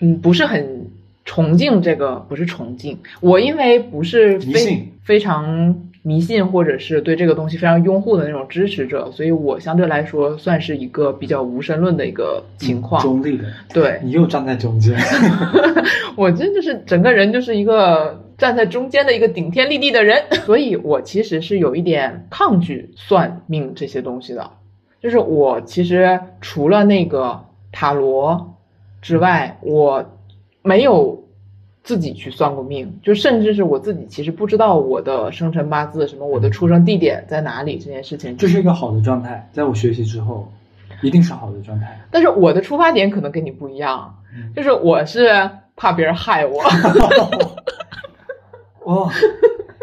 [0.00, 0.89] 嗯不是很
[1.30, 13.00] 崇敬这个，不是崇敬，我因为不是非非常迷信或者是对这个东西非常拥护的那种支持者，所以我相对来说算是一个比较无神论的一个情况。
[13.00, 14.98] 中立的，对你又站在中间。
[16.18, 24.50] 我真就是整个人就是一个站在中间的一个顶天立地的人， 所以我其实是有一点抗拒算命这些东西的。
[25.00, 28.56] 就是我其实除了那个塔罗
[29.00, 30.04] 之外，我
[30.62, 31.19] 没有
[31.82, 40.50] 自己去算过命，就甚至是我自己其实不知道我的生辰八字，什么我的出生地点在哪里这件事情，这是一个好的状态，在我学习之后，
[41.02, 42.00] 一定是好的状态。
[42.10, 46.62] 但是我的出发点可能跟你不一样，嗯就是我是怕别人害我。
[48.84, 49.10] 哦，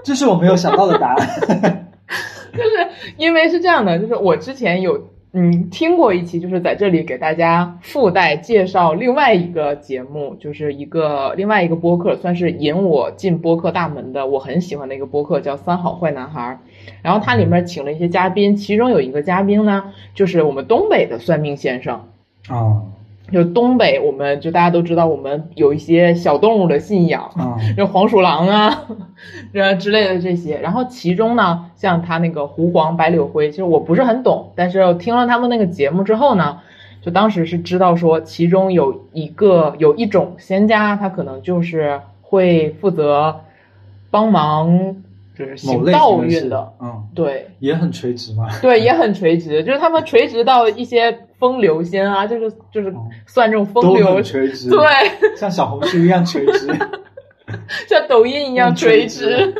[0.03, 1.83] 这是我没有想到的答案。
[2.53, 16.59] 就是因为是这样的，就是我之前有嗯听过一期，就是在这里给大家附带介绍另外一个节目，就是一个另外一个播客，算是引我进播客大门的，我很喜欢的一个播客，叫《三好坏男孩》。
[17.03, 22.07] 然后它里面请了一些嘉宾，其中有一个嘉宾呢，就是我们东北的算命先生。
[22.47, 22.81] 啊
[23.31, 28.85] 就东北，我们就大家都知道，我们有一些小动物的信仰，啊就黄鼠狼啊，
[29.53, 30.57] 这之类的这些。
[30.59, 36.59] 然后其中呢，像他那个狐黄白柳灰，其实我不是很懂，但是听了他们那个节目之后呢，
[37.01, 43.41] 就当时是知道说，其中有一个有一种仙家，他可能就是会负责
[44.09, 44.95] 帮忙，
[45.37, 48.47] 就是行道运的，嗯，对也很垂直嘛。
[48.61, 53.07] 对，也很垂直，就是他们垂直到一些风流仙啊，就是就是哦。
[53.25, 54.15] 算这种风流。
[54.15, 54.79] 很垂直，对，
[55.37, 56.67] 像小红书一样垂直。
[57.87, 59.53] 像抖音一样嗯垂直。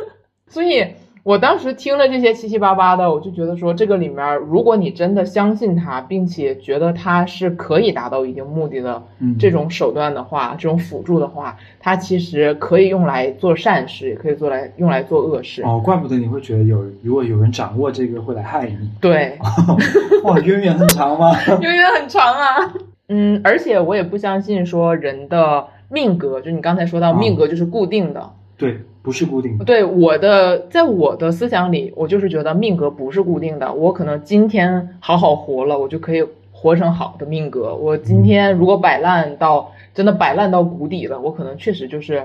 [0.48, 0.84] 所以
[1.28, 15.62] 我当时听了这些七七八八的，我就觉得说，这个里面如果你真的相信它，并且觉得它是可以达到一定目的的嗯，这种手段的话，这种辅助的话，它其实可以用来做善事，也可以做来用来做恶事。
[15.64, 18.90] 哦，怪不得你会觉得有，如果有人掌握这个会来害你。
[18.98, 19.38] 对，
[20.24, 21.36] 哇，渊源很长吗？
[21.60, 22.72] 渊源很长啊。
[23.10, 28.30] 嗯，而且我也不相信说人的命格，就你刚才说到哦命格就是固定的。
[28.56, 29.64] 对，不是固定的。
[29.64, 33.72] 对我的，在我的思想里，我就是觉得命格不是固定的。
[33.72, 37.74] 我可能今天好好活了，我就可以活成好的命格。
[37.74, 42.22] 我今天如果摆烂到真的摆烂到谷底了，我可能确实就是，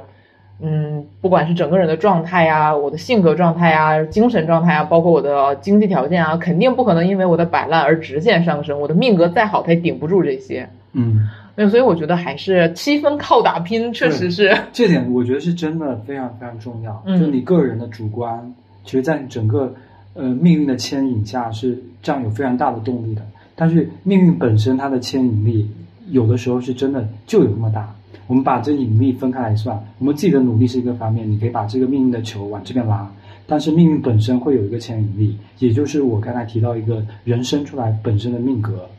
[0.60, 8.82] 嗯，不管是整个人的状态呀、我的性格状态呀、精神状态啊，包括我的经济条件啊，肯定不可能因为我的摆烂而直线上升。
[8.82, 10.67] 我的命格再好，它也顶不住这些。
[10.91, 14.58] 嗯，对，所以我觉得还是七分靠打拼，确实是。
[14.72, 17.04] 这点我觉得是真的非常非常重要。
[17.06, 19.74] 嗯就你个人的主观，其实在整个
[20.16, 23.22] 呃命运的牵引下是这样有非常大的动力的。
[23.56, 25.70] 但是命运本身它的牵引力，
[26.10, 27.94] 有的时候是真的就有那么大。
[28.26, 33.08] 我们把这引力分开来算，我们自己的努力是一个方面，你可以把这个命运的球往这边拉，
[33.46, 38.89] 但是命运本身会有一个牵引力，也就是我刚才提到一个人生出来本身的命格。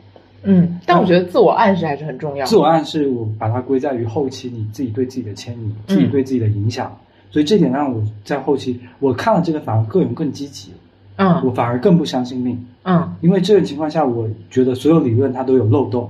[0.45, 2.45] 嗯，但我觉得自我暗示还是很重要。
[2.45, 6.95] 自我暗示，我把它归在于后期你自己对自己的牵引，自己对自己的影响。
[7.31, 10.71] 所以这点让我在后期，我看了这个反而个人更积极，
[11.17, 11.41] 嗯。
[11.43, 16.09] 我嗯反而更不相信命，嗯，因为这种情况下，我觉得所有理论它都有漏洞，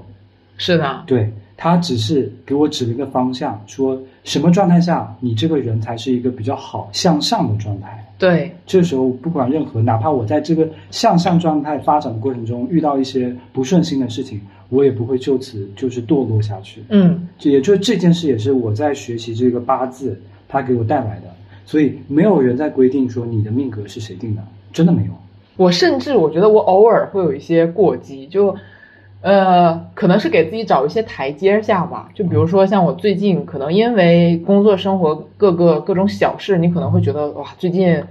[0.57, 8.01] 是的，对，它只是给我指了一个方向，说什么状态下你这个人才是一个比较好向上的状态。
[8.17, 14.39] 对，这时候不管任何，哪怕我在这个向上状态发展的过程中遇到一些不顺心的事情，
[14.69, 16.81] 我也不会就此就是堕落下去。
[16.89, 21.23] 嗯这也就是这件事也是我在学习这个八字，它给我带来的。
[21.65, 24.41] 所以没有人在规定说你的命格是谁定的，
[24.71, 25.11] 真的没有。
[25.57, 28.55] 我甚至我觉得我偶尔会有一些过激，就
[29.25, 32.09] 呃，可能是给自己找一些台阶下吧。
[32.13, 38.03] 就比如说像我最近可能因为工作生活各个各种小事，你可能会觉得哇，最近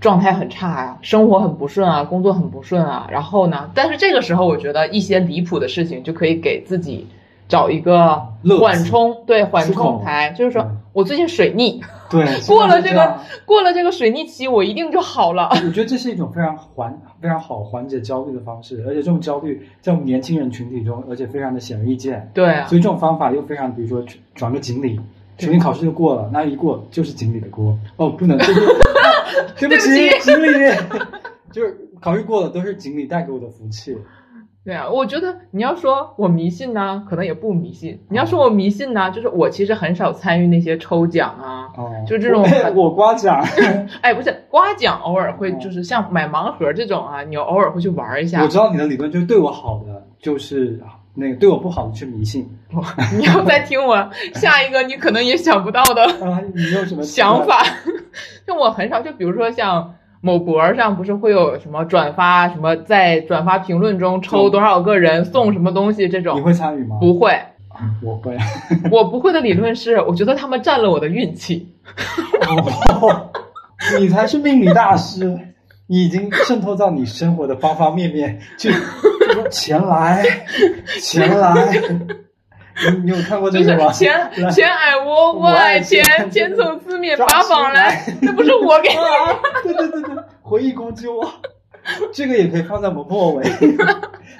[0.00, 3.06] 状态很差呀、生活很不顺啊，工作很不顺啊。
[3.12, 7.06] 然后呢，但是这个时候我觉得一些离谱的事情就可以给自己
[7.46, 8.20] 找一个
[8.60, 11.78] 缓冲，对缓冲台，就是说嗯我最近水逆，
[12.08, 15.50] 对， 过了这个这过了这个水逆期，我一定就好了。
[15.50, 22.26] 我觉得这是一种非常缓、非常好缓解焦虑的方式，而且这种焦虑在我们年轻人群体中，而且非常的显而易见。
[22.32, 24.02] 对啊所，以这种方法又非常，比如说
[24.34, 24.98] 转个锦鲤，
[25.36, 27.78] 水逆考试就过了，那一过就是锦鲤的锅。
[27.96, 28.60] 哦，不能，对不
[29.60, 30.74] 对不起，锦鲤，
[31.52, 33.94] 就是考试过了都是锦鲤带给我的福气。
[34.66, 43.40] 对啊，我觉得你要说我迷信呢，可能也不迷信；你要说我迷信呢，就是我其实很少参与那些抽奖啊，哦，就这种我 我刮奖，
[44.02, 48.48] 哎，不是刮奖，偶尔会哦就是像买盲盒这种啊，你偶尔会去玩一下我。
[48.48, 50.80] 知道你的理论就是对我好的就是
[51.14, 52.46] 那个对我不好的去迷信
[53.16, 56.42] 你要再听我 下一个，你可能也想不到的啊。
[56.54, 57.46] 你有什么想？
[57.46, 57.62] 法。
[58.46, 66.96] 就我很少，就比如说像某博上不是会有什么转发什么，在转发评论中抽多少个人送什么东西这种你，会参与吗？
[67.00, 67.32] 不会。
[68.02, 68.34] 我会。
[68.90, 71.74] 我不会的理论是，我觉得他们占了我的运气。
[72.48, 73.30] 哦，
[74.00, 75.38] 你才是命理大师，
[75.86, 78.70] 你已经渗透到你生活的方方面面，去
[79.28, 80.24] 就说钱来，
[81.00, 81.54] 前来。
[82.92, 83.90] 你你有看过这个吗？
[83.92, 88.96] 钱 来钱爱我，我爱钱，钱从四面八方来，那不是我给你。
[89.00, 91.26] 啊，对对对对，回忆攻击我，
[92.12, 93.44] 这个也可以放在我们末尾。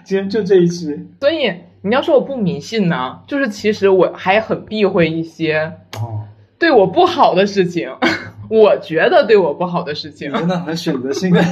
[0.05, 6.27] 今天就这一期所以你要说我不迷信呢，就是其实我还很避讳一些哦，
[6.59, 7.91] 对我不好的事情，
[8.51, 10.31] 我觉得对我不好的事情。
[10.33, 11.43] 真的很选择性的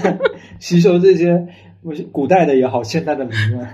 [0.61, 1.47] 吸收这些，
[1.83, 3.67] 我古代的也好，现代的理论。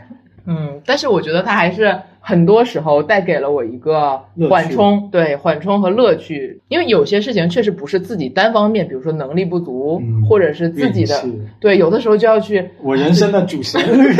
[0.50, 6.60] 嗯，但是我觉得它还是很多时候带给了我一个缓冲，对缓冲和乐趣。
[6.68, 11.24] 因为有些事情确实不是自己单方面，比如说能力不足，嗯或者是自己的
[11.60, 14.12] 对，有的时候就要去我人生的主旋律。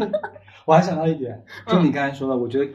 [0.64, 2.66] 我还想到一点，就你刚才说的，我觉得，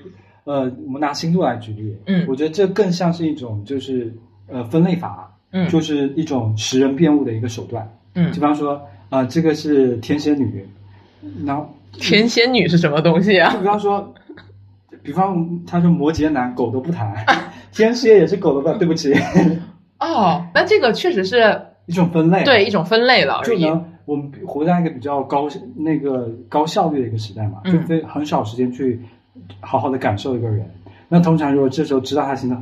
[0.43, 4.13] 呃，我们拿星座来举例，嗯我觉得这更像是一种就是
[4.48, 7.91] 呃分类法，嗯就是一种识人辨物的一个手段。
[8.13, 10.63] 嗯比，方说，啊、这个是天蝎女，
[11.45, 13.52] 然后天仙女是什么东西啊？
[13.54, 13.60] 就？
[13.60, 14.13] 比方说，
[15.04, 17.13] 比方他说摩羯男狗都不谈，
[17.71, 19.13] 天蝎也是狗都不谈，对不起，
[19.99, 23.41] 哦，那这个确实是一种分类，对一种分类了。
[23.43, 27.73] 就能我们活在一个比较高那个高效率的一个时代嘛，嗯。
[27.73, 28.99] 就非很少时间去
[29.60, 30.69] 好好的感受一个人。
[31.08, 32.58] 那通常如果这时候知道他心的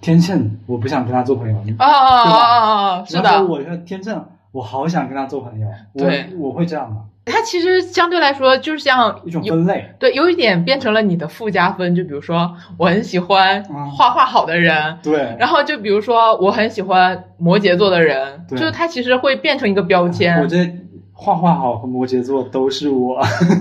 [0.00, 6.26] 天秤，我不想跟他做朋友，哦哦哦哦哦，是的，我说天秤，我好想跟他做朋友，我对。
[6.38, 6.96] 我会这样的
[7.28, 9.94] 它其实相对来说就是像一种分类。
[9.98, 20.40] 对，有一点变成了你的附加分，就比如说我很喜欢嗯画画好的人，对，然后就比如说我很喜欢摩羯座的人，就是它其实会变成一个标签。
[20.40, 20.68] 我这
[21.12, 23.20] 画画好和摩羯座都是我，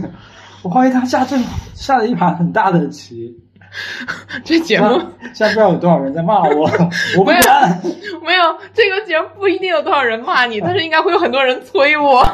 [0.64, 1.38] 我怀疑他下这
[1.74, 3.36] 下了一盘很大的棋。
[4.44, 4.88] 这节目
[5.34, 6.70] 现在不知道有多少人在骂我，
[7.18, 7.82] 我不没有管。
[8.26, 12.26] 没有这个节目不一定有多少人骂你，但是应该会有很多人催我，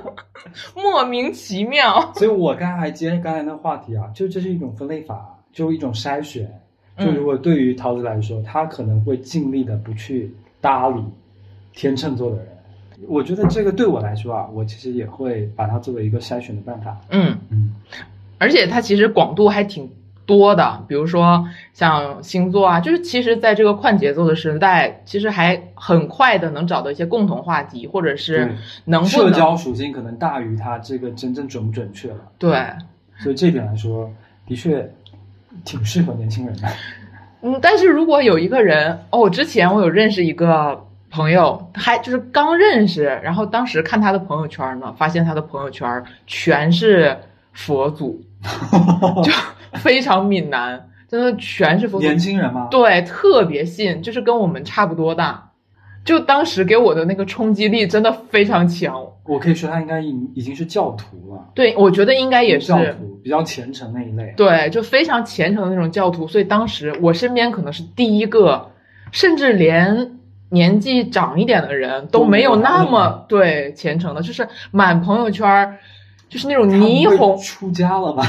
[0.74, 2.12] 莫名其妙。
[2.14, 6.44] 所以我刚才还接着刚才那个话题啊，就这是一种分类法，就一种筛选。
[6.98, 11.00] 就嗯如果对于桃子来说，他可能会尽力的不去搭理
[11.72, 12.46] 天秤座的人。
[13.06, 16.96] 我觉得这个对我来说啊，我其实也会把它作为一个筛选的办法。
[17.10, 17.72] 嗯，嗯，
[18.38, 19.88] 而且它其实广度还挺
[20.28, 32.18] 多的，比如说像星座啊，就是其实在这个快节奏的时代，其实还很快的能找到一些共同话题，或者是能不社交属性可能大于它这个真正准不准确了。
[32.38, 32.62] 对。
[33.20, 34.08] 所以这点来说，
[34.46, 34.86] 的确
[35.64, 36.68] 挺适合年轻人的。
[37.40, 47.16] 嗯，但是如果有一个人，哦，之前我有认识一个朋友，还就是刚认识，然后当时看他的朋友圈呢，发现他的朋友圈全是
[47.52, 48.20] 佛祖，
[49.24, 49.32] 就
[49.80, 55.44] 非常闽南，真的全是佛祖年，轻人嘛，对，特别信，就是跟我们差不多大。
[56.04, 64.32] 就当时给我的那个冲击力真的非常强，我可以说他应该已已经是教徒了，对我觉得应该也是教徒比较虔诚那一类。
[64.34, 68.70] 对，就非常虔诚的那种教徒，所以当时我身边可能是第一个，
[69.12, 70.12] 甚至连
[70.48, 75.76] 年纪长一点的人都没有那么对虔诚的，就是满朋友圈儿
[76.30, 78.24] 就是那种霓虹，出家了吧？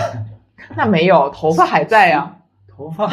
[0.75, 2.35] 那没有，头发还在呀、
[2.75, 3.05] 头发，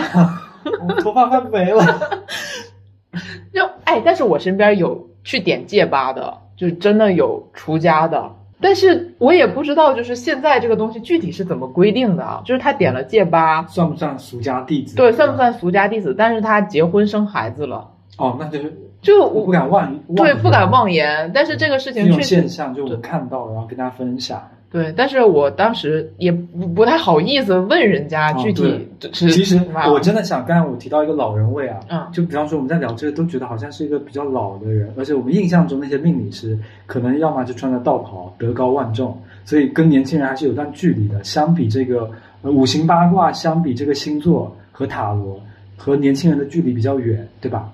[0.87, 1.85] 我头发快没了。
[3.53, 8.31] 就哎，但是我身边有去点戒疤的，就是真的有出家的。
[8.61, 12.43] 但是我也不知道，就是现在这个东西具体是怎么规定的啊？
[12.45, 14.97] 就是他点了戒疤，算不算俗家弟子？
[14.97, 15.37] 对，算不？
[15.37, 16.15] 算俗家弟子？
[16.17, 24.43] 但是他结婚生孩子了，哦，那就是就我不敢妄对不敢妄妄言，但是这个事情这种现象，就我看到，然后跟大家分享。
[24.77, 29.59] 对，但是我当时也不不太好意思问人家哦具体是其实
[29.91, 41.25] 我真的想，刚才我提到一个老人味啊，嗯就比方说我们在聊这个，都觉得好像是一个比较老的人，而且我们印象中那些命理师可能要么就穿着道袍，德高望重，所以跟年轻人还是有段距离的。
[41.25, 42.11] 相比这个
[42.43, 45.41] 呃五行八卦，相比这个星座和塔罗，
[45.79, 47.73] 和年轻人的距离比较远，对吧？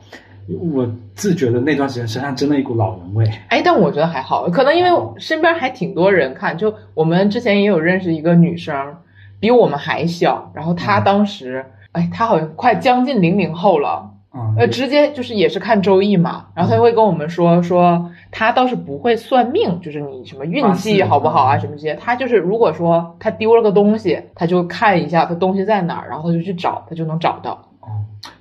[0.49, 3.24] 我自觉得那段时间身上真的一股老人味。
[3.49, 8.74] 哎，但我觉得还好，可能因为身边还挺多人看，就我们之前也有认识一个女生，
[9.38, 27.68] 比我们还小，然后她嗯当时，哎，她好像快将近零零后了，啊、呃，直接就是也是看周易嘛，然后她会跟我们说说，她倒是不会算命，就是你什么运气好不好啊嗯什么这些，她就是如果说她丢了个东西，她就看一下她东西在哪儿，然后她就去找，她就能找到。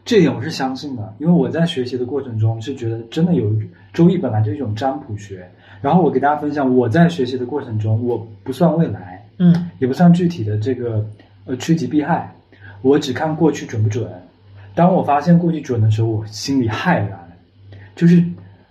[0.02, 3.52] 哦，这点我是相信的，因为我在学习的过程中是觉得真的有
[3.94, 5.48] 周易本来就是一种占卜学。
[5.82, 11.04] 然后我给大家分享，我在学习的过程中，我不算未来，嗯也不算具体的这个
[11.46, 12.32] 呃趋吉避害，
[12.84, 14.08] 我只看过去准不准。
[14.76, 17.18] 当我发现过去准的时候，我心里骇然，
[17.96, 18.24] 就是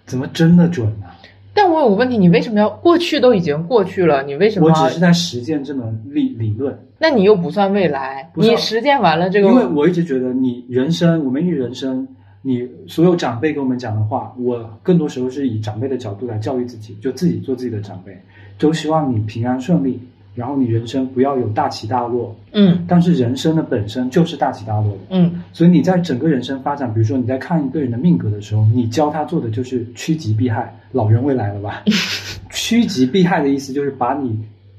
[0.06, 1.06] 怎么真的准呢、
[1.52, 6.78] 但我有个问题，你为什么要过去都已经过去了，你为什么我只是在实践这门理理论。
[6.98, 12.06] 那你又不算未来，你实践完了这个，因为我一直觉得你人生，我们一人生，
[12.42, 18.16] 你所有长辈跟我们讲的话，我更多时候是以长辈的角度来教育自己，就自己做自己的长辈，
[18.58, 19.98] 都希望你平安顺利，
[20.40, 22.34] 然后你人生不要有大起大落。
[22.52, 30.74] 嗯但是人生的本身就是大起大落的，嗯所以你在整个人生发展，比如说你在看一个人的命格的时候，你教他做的就是趋吉避害。
[30.92, 31.84] 老人未来了吧？
[32.50, 34.36] 趋吉避害的意思就是把你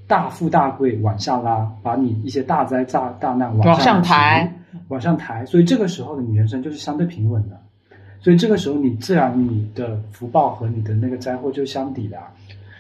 [0.08, 4.54] 大富大贵往下拉，把你一些大灾大大难往往上抬，
[4.90, 5.46] 往上抬。
[5.46, 7.58] 所以这个时候的你人生就是相对平稳的，
[8.20, 12.18] 所以这个时候你自然你的福报和你的那个灾祸就相抵的，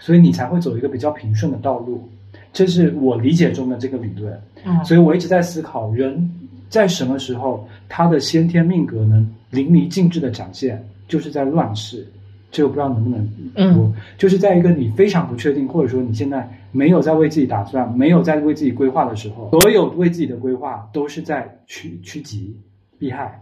[0.01, 2.05] 所以你才会走一个比较平顺的道路。
[2.53, 4.39] 这是我理解中的这个理论。
[4.63, 6.29] 嗯，所以我一直在思考，人
[6.69, 12.05] 在什么时候他的先天命格能淋漓尽致的展现，就是在乱世。
[12.51, 22.53] 这个不知道能不能嗯就是在一个你非常不确定，或者说你现在没有在为自己打算，没有在为自己规划的时候，所有为自己的规划都是在趋趋吉
[22.99, 23.41] 避害。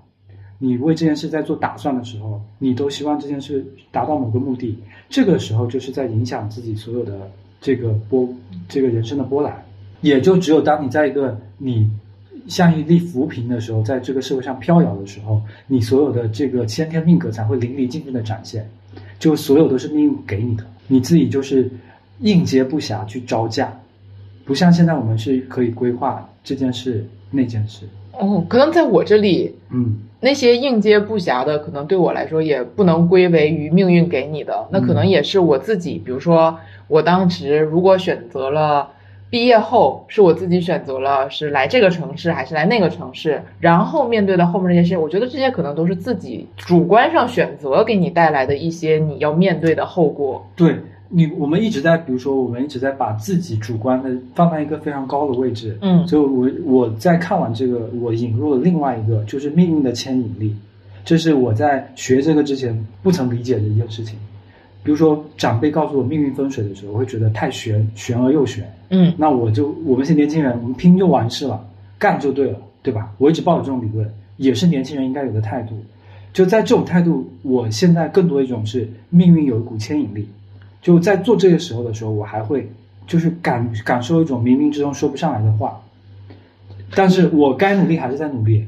[0.59, 4.77] 你为这件事在做打算的时候，你都希望这件事达到某个目的，
[5.09, 7.31] 这个时候就是在影响自己所有的
[7.61, 8.27] 这个波，
[8.67, 9.63] 这个人生的波澜。
[10.01, 11.89] 也就只有当你在一个你
[12.47, 18.67] 像一粒浮萍的时候，在这个社会上飘摇的时候，你所有的这个先天命格才会淋漓尽致的展现，
[19.19, 21.69] 就所有都是命运给你的，你自己就是
[22.19, 23.77] 应接不暇去招架，
[24.45, 36.01] 不像现在我们是可以规划这件事那件事，哦，可能在我这里，嗯那些应接不暇的，可能对我来说也不能归为于命运给你的，那可能也是我自己。
[36.03, 36.57] 比如说，
[36.87, 38.89] 我当时如果选择了
[39.29, 50.45] 毕业后，是我自己选择了是来这个城市还是来那个城市，然后面对的后面这些事情，我觉得这些可能都是自己主观上选择给你带来的一些你要面对的后果。
[50.55, 50.75] 对
[51.11, 55.75] 你，我们一直在，比如说，我们一直在把自己主观的放在一个非常高的位置。
[55.81, 60.55] 嗯所以我我在看完这个，我引入了另外一个，就是命运的牵引力，
[61.03, 64.17] 这是我在学这个之前不曾理解的一件事情。
[64.83, 68.71] 比如说，长辈告诉我命运风水的时候，我会觉得太玄，玄而又玄。
[68.91, 73.11] 嗯那我就我们是年轻人，我们拼就完事了，干就对了，对吧？
[73.17, 74.07] 我一直抱有这种理论，
[74.37, 75.75] 也是年轻人应该有的态度。
[76.31, 80.27] 就在这种态度，我现在更多一种是命运有一股牵引力。
[80.81, 82.69] 就在做这些时候的时候，我还会
[83.07, 85.79] 就是感感受一种冥冥之中说不上来的话，
[86.95, 88.67] 但是我该努力还是在努力，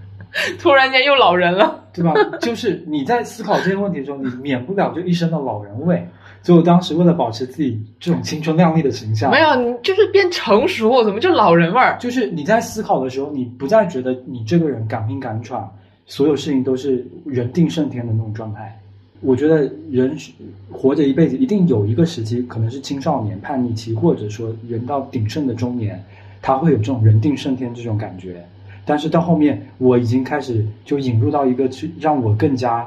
[0.58, 1.82] 突然间又老人了。
[1.96, 2.12] 对吧？
[2.42, 6.06] 就是你在思考这些问题的时候，你免不了就一身的老人味。
[6.42, 11.96] 所以我当时为了保持自己这种青春靓丽的形象，没有，你就是变成熟，怎么就老人味儿？
[11.98, 18.78] 就是你在思考的时候，你不再觉得你这个人敢拼敢闯，所有事情都是人定胜天的那种状态。
[19.20, 20.30] 我觉得人是
[20.70, 26.02] 活着一辈子，一定有一个时期，可能是青少年叛逆期，或者说人到鼎盛的中年，
[26.42, 28.44] 他会有这种人定胜天这种感觉。
[28.84, 32.86] 但是到后面，我已经开始就引入到一个去让我更加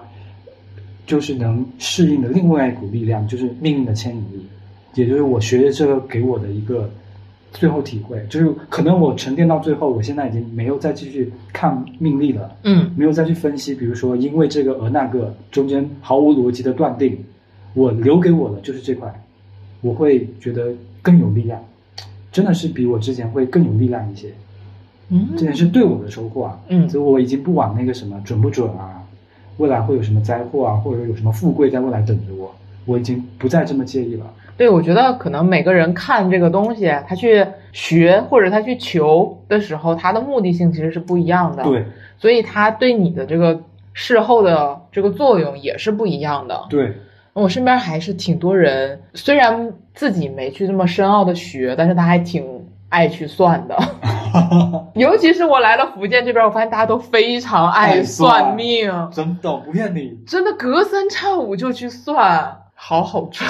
[1.06, 4.46] 就是能适应的另外一股力量，就是命运的牵引力，
[4.94, 6.90] 也就是我学的这个给我的一个
[7.52, 17.18] 最后体会，就是可能我沉淀到最后，我现在已经没有再继续看命力了，嗯没有再去分析，比如说因为这个而那个中间毫无逻辑的断定，
[17.74, 19.12] 我留给我的就是这块，
[19.82, 20.72] 我会觉得
[21.02, 21.60] 更有力量，
[22.32, 24.30] 真的是比我之前会更有力量一些。
[25.10, 29.02] 嗯这件事对我的收获啊，嗯所以我已经不往那个什么准不准啊，
[29.58, 32.54] 未来会有什么灾祸啊，或者有什么富贵在未来等着我，
[32.86, 34.32] 我已经不再这么介意了。
[34.60, 41.64] 对，我觉得可能每个人看这个东西，他去学或者他去求的时候，他的目的性其实是不一样的。
[41.64, 41.86] 对
[42.18, 43.62] 所以他对你的这个
[43.94, 46.66] 事后的这个作用也是不一样的。
[46.70, 46.94] 对，
[47.32, 52.46] 我身边还是挺多人，虽然自己没去这么深奥的学，但是他还挺
[52.90, 53.78] 爱去算的。
[54.94, 60.20] 尤其是我来了福建这边，我发现大家都非常爱算命，真的不骗你。
[60.28, 63.50] 真的隔三差五就去算，好好赚。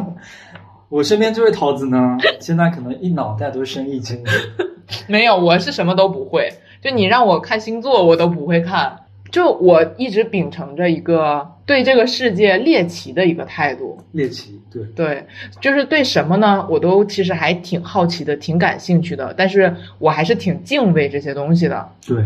[0.90, 4.22] 我身边这位桃子呢，现在可能一脑袋都是生意经。
[5.08, 6.52] 没有，我是什么都不会。
[6.82, 8.98] 就你让我看星座，我都不会看。
[9.30, 15.26] 就我一直秉承着一个对这个世界猎奇的一个态度，猎奇，对，对，
[15.58, 21.88] 就是对什么呢，我都其实还挺好奇的，挺感兴趣的，但是我还是挺敬畏这些东西的。
[22.06, 22.22] 对，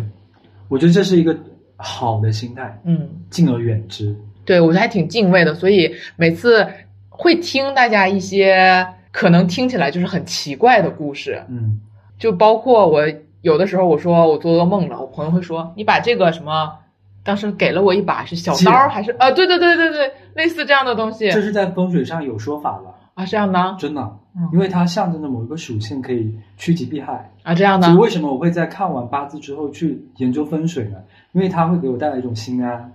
[0.66, 1.36] 我觉得这是一个
[1.76, 4.12] 好的心态，嗯，敬而远之。
[4.46, 6.66] 对我觉得还挺敬畏的，所以每次
[7.10, 11.80] 会听大家一些可能听起来就是很奇怪的故事，嗯，
[12.18, 13.02] 就包括我
[13.42, 16.78] 有的时候我说我做噩梦了，我朋友会说你把这个什么，
[17.24, 19.30] 当时给了我一把是小刀还是啊？
[19.32, 27.32] 对对对对对，类似这样的东西这是在风水上有说法了，啊，这样的真的嗯，因为它象征着某一个属性可以趋吉避害。
[27.42, 30.98] 啊，这样的所以为什么我会在看完八字之后去研究风水呢？
[31.32, 32.92] 因为它会给我带来一种心安，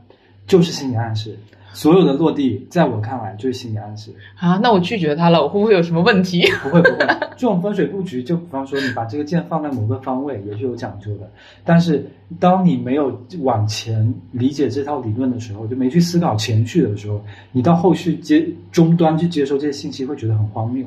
[0.51, 1.37] 就是心理暗示。
[1.73, 4.13] 所有的落地，在我看来就是心理暗示。
[4.35, 6.45] 啊，那我拒绝他了，我会不会有什么问题？
[6.61, 11.31] 不会不会，这种风水布局，就比方说你把这个剑放在某个方位，也是有讲究的。
[11.63, 12.05] 但是
[12.41, 17.23] 当你没有往前理解这套理论的时候，就没去思考前序的时候，
[17.53, 20.85] 你到后续接终端去接收这些信息，会觉得很荒谬。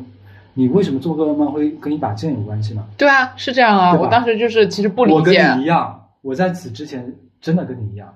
[0.53, 2.85] 你为什么做个噩梦会跟一把剑有关系吗？
[2.99, 7.11] 对啊，是这样啊，我当时就是其实不理解我跟你一，样，我在此之前
[7.41, 8.13] 真的跟你一样。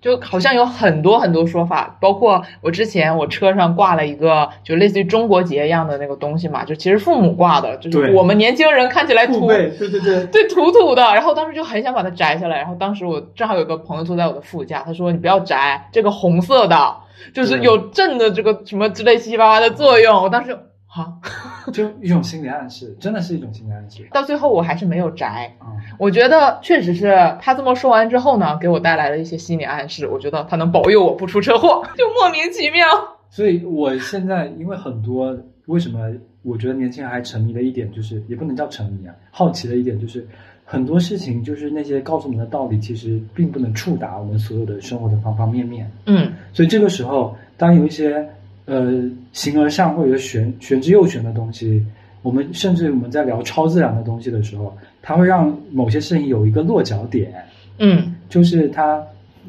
[0.00, 16.96] 就好像有很多很多说法，包括我之前我车上挂了一个就类似于中国结一样的那个东西嘛，就其实父母挂的，就是我们年轻人看起来土，对对对，对土土的，然后当时就很想把它摘下来，然后当时我正好有个朋友坐在我的副驾，他说你不要摘这个红色的，
[17.34, 20.58] 就是有镇的这个什么之类七七八八的作用，我当时
[20.94, 21.14] 就啊，
[21.72, 25.66] 就一种心理暗示，真的是一种心理暗示到最后我还是没有宅，嗯、
[25.98, 30.08] 我觉得确实是他这么说完之后呢，给我带来了一些心理暗示。
[30.08, 32.84] 我觉得他能保佑我不出车祸， 就莫名其妙。
[33.28, 35.36] 所以我现在因为很多，
[35.66, 36.10] 为什么
[36.42, 40.26] 我觉得年轻人还沉迷的一点，就是也不能叫沉迷啊，好奇的一点就是，
[40.64, 45.88] 很多事情就是那些告诉我们的道理，其实并不能触达我们所有的生活的方方面面。
[46.06, 48.28] 嗯所以这个时候，当有一些
[48.66, 49.02] 呃
[49.32, 51.84] 形而上或者玄玄之又玄的东西，
[52.22, 57.32] 我们甚至我们在聊超自然的东西的时候，它会让某些事情有一个落脚点，
[57.78, 59.02] 嗯就是它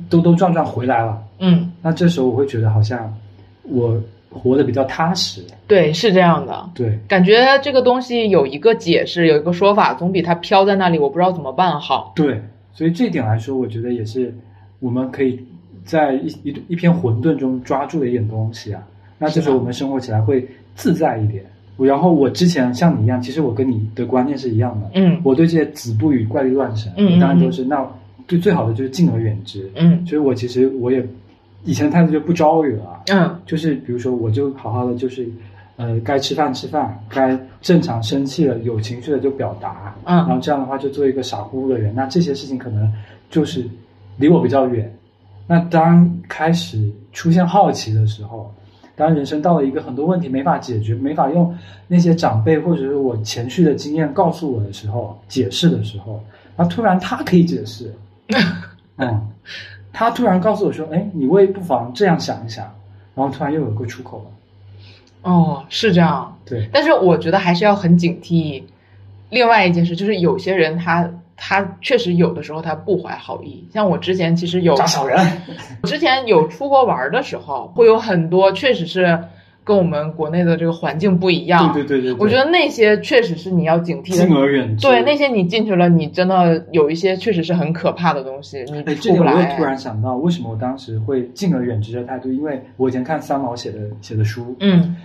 [0.09, 1.21] 兜兜转转回来了。
[1.39, 3.13] 嗯，那这时候我会觉得好像
[3.63, 5.43] 我活得比较踏实。
[5.67, 6.69] 对，是这样的。
[6.73, 12.13] 对，感觉这个东西有一个解释，有一个说法，总比它飘在那里，我不知道怎么办好。
[12.15, 12.41] 对，
[12.73, 14.33] 所以这一点来说，我觉得也是
[14.79, 15.43] 我们可以
[15.83, 18.81] 在一一一片混沌中抓住的一点东西啊。
[19.21, 20.45] 那这时候我们生活起来会
[20.75, 21.45] 自在一点。
[21.77, 24.89] 然后我之前像你一样，其实我跟你的观念是一样的。
[24.95, 27.87] 嗯我对这些子不语怪力乱神，嗯当然都是那
[28.27, 29.69] 对最好的就是敬而远之。
[29.75, 31.07] 嗯所以我其实我也
[31.63, 35.27] 以前态度就不招惹啊，嗯就是比如说，我就好好的，就是，
[35.77, 41.93] 呃，该吃饭吃饭，该正常生气了、有情绪了就表达，嗯然后这样的话就做一个傻乎乎的人。
[41.95, 42.91] 那这些事情可能
[43.29, 43.65] 就是
[44.17, 44.91] 离我比较远。
[45.47, 48.53] 那当开始出现好奇的时候，
[49.01, 56.21] 当人生到了一个很多问题没法解决、没法用那些长辈或者是我前去的经验告诉我的时候，解释的时候，
[56.55, 57.91] 然后突然他可以解释，
[58.97, 59.27] 嗯，
[59.91, 62.63] 他突然告诉我说：“哎，你为不妨这样想一想。”
[63.15, 65.29] 然后突然又有个出口了。
[65.29, 66.37] 哦，是这样。
[66.45, 68.61] 对，但是我觉得还是要很警惕。
[69.31, 71.09] 另外一件事就是，有些人他
[71.43, 73.65] 他确实有的时候他不怀好意。
[73.73, 75.17] 像我之前其实有扎小人。
[75.83, 79.19] 之前有出国玩的时候，会有很多确实是
[79.63, 81.73] 跟我们国内的这个环境不一样。
[81.73, 84.35] 对对对对，我觉得那些确实是你要警惕敬。
[84.37, 84.87] 而远之。
[84.87, 89.33] 对，那些你进去了，你真的有一些确实是很可怕的东西，你哎，这出不来。
[89.33, 92.31] 点我又突然想到，为什么我当时会敬而远之的态度？
[92.31, 94.95] 因为我以前看三毛写的写的书，嗯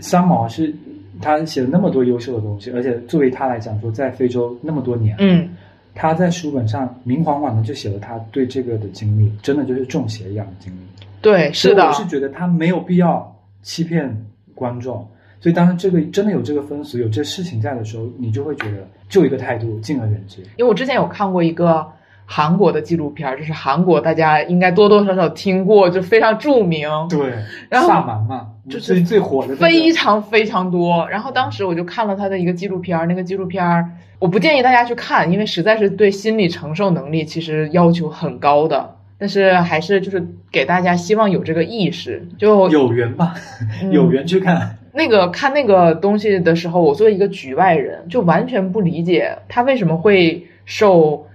[0.00, 0.74] 三毛是
[1.22, 5.48] 他写了那么多优秀的东西，而且作为他来讲说，在非洲那么多年，嗯
[5.94, 10.78] 他在书本上明晃晃的就写了他对这个的经历，真的就是中邪一样的经历。
[11.22, 14.14] 对，是的我，是觉得他没有必要欺骗
[14.54, 15.06] 观众。
[15.40, 20.40] 所以当时这个真的有这个风俗，有这事情在的时候，你就会觉得就一个态度，敬而远之。
[20.56, 21.86] 因为我之前有看过一个
[22.26, 27.32] 韩国的纪录片儿，就是韩国大家应该多多少少听过，就非常著名，对，
[27.68, 31.08] 然后萨满嘛，就是最最火的非常非常多。
[31.08, 38.96] 然后当时我就看了他的一个纪录片儿，那个纪录片儿我不建议大家去看，因为实在是对心理承受能力其实要求很高的。
[39.16, 43.34] 但是还是就是给大家希望有这个意识，就有缘吧，
[43.80, 44.76] 嗯有缘去看。
[44.92, 51.26] 那个看那个东西的时候，我作为一个局外人，就完全不理解他为什么会受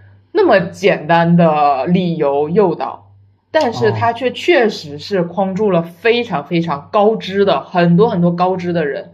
[0.41, 3.11] 那么简单的理由诱导，
[3.51, 9.11] 但是他却确实是框住了非常非常高知的很多很多高知的人。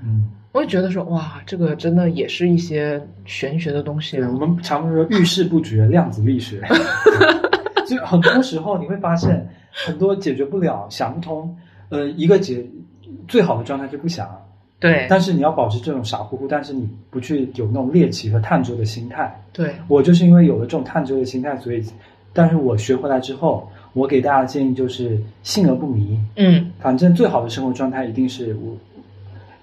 [0.00, 4.32] 嗯，我就觉得说，哇，这个真的也是一些玄学的东西我。
[4.38, 6.62] 们常说遇事不决，量子力学。
[7.84, 11.56] 就很多时候你会发现，很多解决不了、想不通，
[11.88, 12.64] 呃，一个解
[13.26, 14.30] 最好的状态就不想，
[14.82, 19.34] 对但是你要保持这种傻乎乎，但是你不去有那种猎奇和探究的心态。
[19.52, 21.82] 对，我就是因为有了这种探究的心态，所以，
[22.32, 26.18] 但是我学回来之后，我给大家的建议就是信而不迷。
[26.36, 28.76] 嗯反正最好的生活状态一定是我，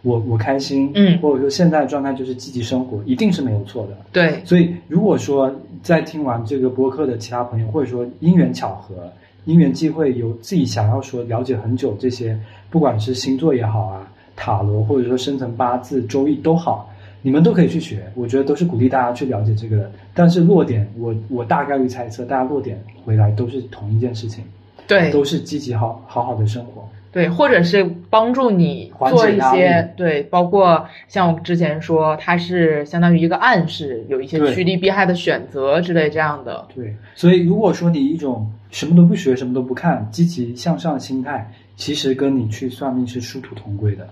[0.03, 3.97] 我我开心，嗯或者说现在的状态就是积极生活，一定是没有错的。
[4.13, 5.53] 对所以，如果说
[5.83, 8.95] 在听完这个播客的其他朋友，或者说因缘巧合、
[9.45, 12.39] 因缘际会，有自己想要说了解很久这些，
[12.69, 14.09] 不管是星座也好啊、
[14.39, 16.89] 塔罗，或者说生辰八字、周易都好，
[17.21, 18.09] 你们都可以去学。
[18.15, 19.91] 我觉得都是鼓励大家去了解这个的。
[20.13, 24.45] 但是落点，我我大概率猜测，大家落点回来都是同一件事情，
[24.87, 26.87] 对都是积极好好好的生活。
[27.11, 36.67] 对，或者是帮助你做一些对，包括像我之前说，它是相当于一个暗示，有一些趋利避害的选择之类这样的。
[36.75, 44.07] 对，所以如果说你一种什么都不学、什么都不看、积极向上的心态，其实跟你去算命是殊途同归的。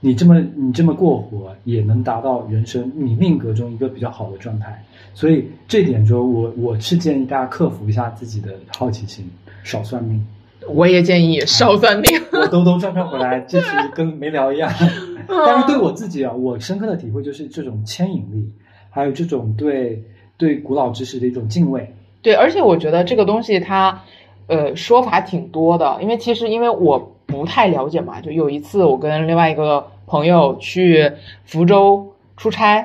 [0.00, 4.84] 你这么你这么过活，也能达到人生你命格中一个比较好的状态。
[5.14, 9.28] 所以这点就我我是建议大家克服一下自己的好奇心，
[9.64, 10.24] 少算命。
[10.68, 12.20] 我也建议少算命。
[12.30, 14.70] 我兜兜转转回来，这是跟没聊一样。
[15.26, 18.52] 但是对我自己啊，我深刻的体会就是这种牵引力，
[18.90, 20.04] 还有这种对
[20.36, 21.94] 对古老知识的一种敬畏。
[22.22, 24.02] 对，而且我觉得这个东西它，
[24.48, 25.98] 呃，说法挺多的。
[26.02, 31.12] 因为其实因为我不太了解嘛，就有一次我跟另外一个朋友去
[31.44, 32.84] 福州出差，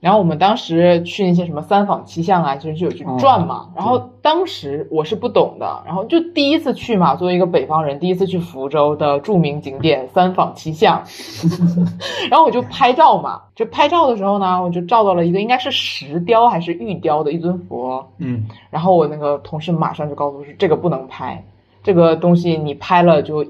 [0.00, 3.54] 然后我们当时去那些什么三坊七巷啊，其实就有去转嘛。
[3.54, 11.02] 哦然后当时我是不懂的，然后就第一次去嘛，作为一个北方人，第一次去福州的著名景点三坊七巷，
[12.30, 13.42] 然后我就拍照嘛。
[13.54, 18.06] 就拍照的时候呢，我就照到了一个应该是石雕还是玉雕的一尊佛。
[18.18, 21.44] 嗯，然后我那个同事马上就告诉我说，这个不能拍，
[21.82, 23.44] 这个东西你拍了就，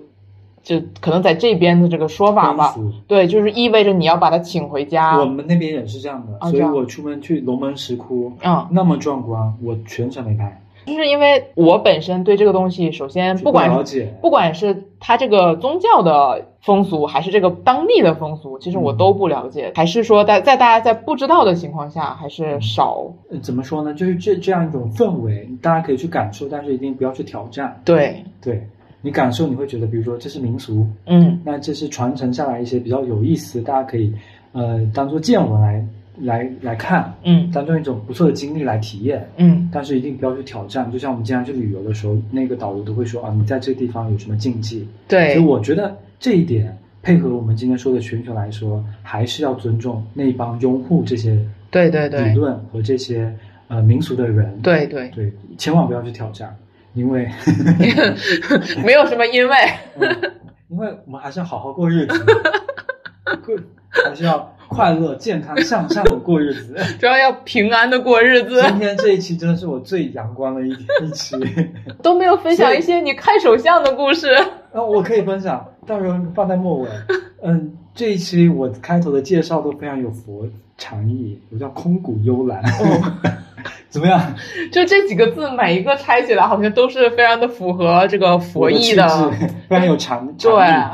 [0.68, 2.74] 就可能在这边的这个说法吧，
[3.06, 5.16] 对，就是意味着你要把他请回家。
[5.18, 5.24] 我。
[5.24, 19.72] 们那边也是这样的，所以我出门去龙门石窟，嗯，那么壮观，我全程没拍，就是因为我本身对这个东西，首先不管了解，不管是它这个宗教的风俗，还是这个当地的风俗，其实我都不了解。
[19.74, 23.06] 还是说在在大家在不知道的情况下，还是少。
[23.30, 23.94] 呃怎么说呢？
[23.94, 27.80] 就是这这样一种氛围，大家可以去感受，但是一定不要去挑战。
[27.84, 28.68] 对，对
[29.00, 31.40] 你感受，你会觉得，比如说这是民俗，嗯。
[31.44, 34.12] 那这是传承下来一些比较有意思，大家可以
[34.52, 35.86] 呃当做见闻来
[36.20, 37.50] 来来看，嗯。
[37.52, 39.28] 当做一种不错的经历来体验。
[39.36, 44.86] 嗯，但是一定不要去挑战，就像我们经常去旅游的时候，那个导游都会说啊，你在这个地方有什么禁忌。
[45.06, 45.34] 对。
[45.34, 51.38] 所以我觉得这一点配合我们今天说的全球来说，还是要尊重那帮拥护这些
[51.70, 52.30] 对对对。
[52.30, 53.32] 理论和这些
[53.68, 54.58] 呃民俗的人。
[54.60, 56.54] 对对，对，千万不要去挑战，
[56.98, 57.30] 因为
[58.84, 59.56] 没有什么因为。
[60.00, 60.32] 嗯
[60.70, 62.24] 因为我们还是要好好过日子，
[63.46, 63.56] 过
[64.04, 66.76] 还是要快乐、健康、向上的过日子。
[67.00, 71.34] 主要要平安的过日子，今天这一期真的是我最阳光的一一期。
[72.02, 74.28] 都没有分享一些你看手相的故事。
[74.70, 76.88] 那我可以分享，到时候放在末尾。
[77.42, 80.46] 嗯，这一期我开头的介绍都非常有佛
[80.76, 83.14] 禅意，我叫空谷幽兰，哦
[83.88, 84.34] 怎么样？
[84.72, 89.30] 就这几个字，每一个拆起来好像都是非常的符合这个佛意的，
[89.68, 90.50] 非常有禅对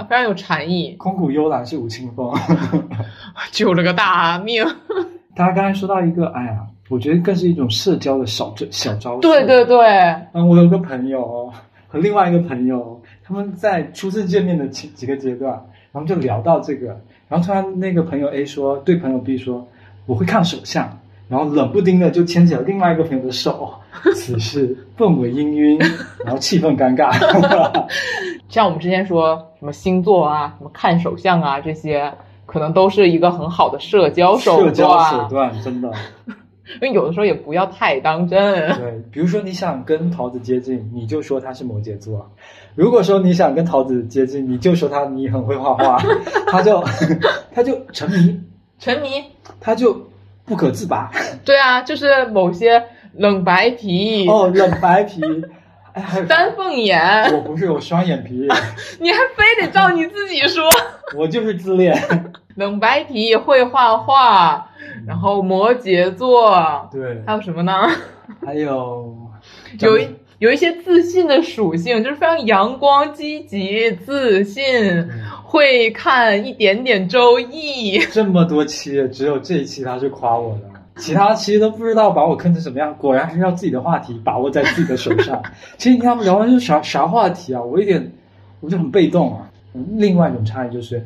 [0.09, 0.95] 非常有禅意。
[0.99, 2.33] 空谷幽兰是吴青峰。
[3.51, 4.64] 救了个大命。
[5.35, 6.59] 大家刚才说到一个，哎呀，
[6.89, 9.20] 我觉得更是一种社交的小招小招式。
[9.20, 9.87] 对对对，
[10.33, 11.53] 嗯，我有个朋友
[11.89, 15.53] 和另外一个朋友，他们在初次见面的几几个阶段，
[15.91, 16.87] 然后就聊到这个，
[17.29, 19.66] 然后突然那个朋友 A 说对朋友 B 说
[20.07, 23.72] 我会看手相，然后冷不丁的就牵起了另外一个朋友的手，
[24.14, 25.79] 此时氛围氤氲，
[26.25, 27.11] 然后气氛尴尬。
[28.49, 32.12] 像我们之前说什么星座啊、什么看手相啊这些，
[32.47, 34.66] 可能都是一个很好的社交手段。
[34.66, 35.91] 社交手段真的，
[36.81, 38.39] 因为有的时候也不要太当真。
[38.77, 42.20] 对，比如说你想跟桃子接近，你就说他是摩羯座；
[42.77, 45.99] 如果说你想跟桃子接近，你就说他你很会画画，
[46.47, 46.85] 他就
[47.53, 48.41] 他就沉迷，
[48.79, 49.09] 沉迷，
[49.59, 49.95] 他就
[50.47, 51.11] 不可自拔。
[51.45, 52.84] 对啊，就是某些
[53.14, 55.20] 冷白皮哦，冷白皮，
[56.28, 58.49] 丹凤眼，我不是有双眼皮，
[59.01, 60.64] 你还非得照你自己说。
[61.16, 61.97] 我就是自恋。
[62.57, 64.70] 冷白皮会画画，
[65.07, 67.72] 然后摩羯座，对，还有什么呢？
[68.47, 69.16] 还有
[69.80, 74.64] 有一有一些自信的属性，就是非常阳光、积极、自信，
[75.55, 77.96] 会看一点点周易。
[78.11, 80.62] 这么多期，只有这一期他是夸我的，
[81.00, 82.92] 其他期都不知道把我坑成什么样。
[82.98, 85.40] 果然还是要自己的话题把握在自己的手上。
[85.78, 87.62] 其实你看他们聊完是啥啥话题啊？
[87.62, 88.11] 我一点
[88.59, 89.48] 我就很被动啊。
[89.96, 91.00] 另外一种差异就是，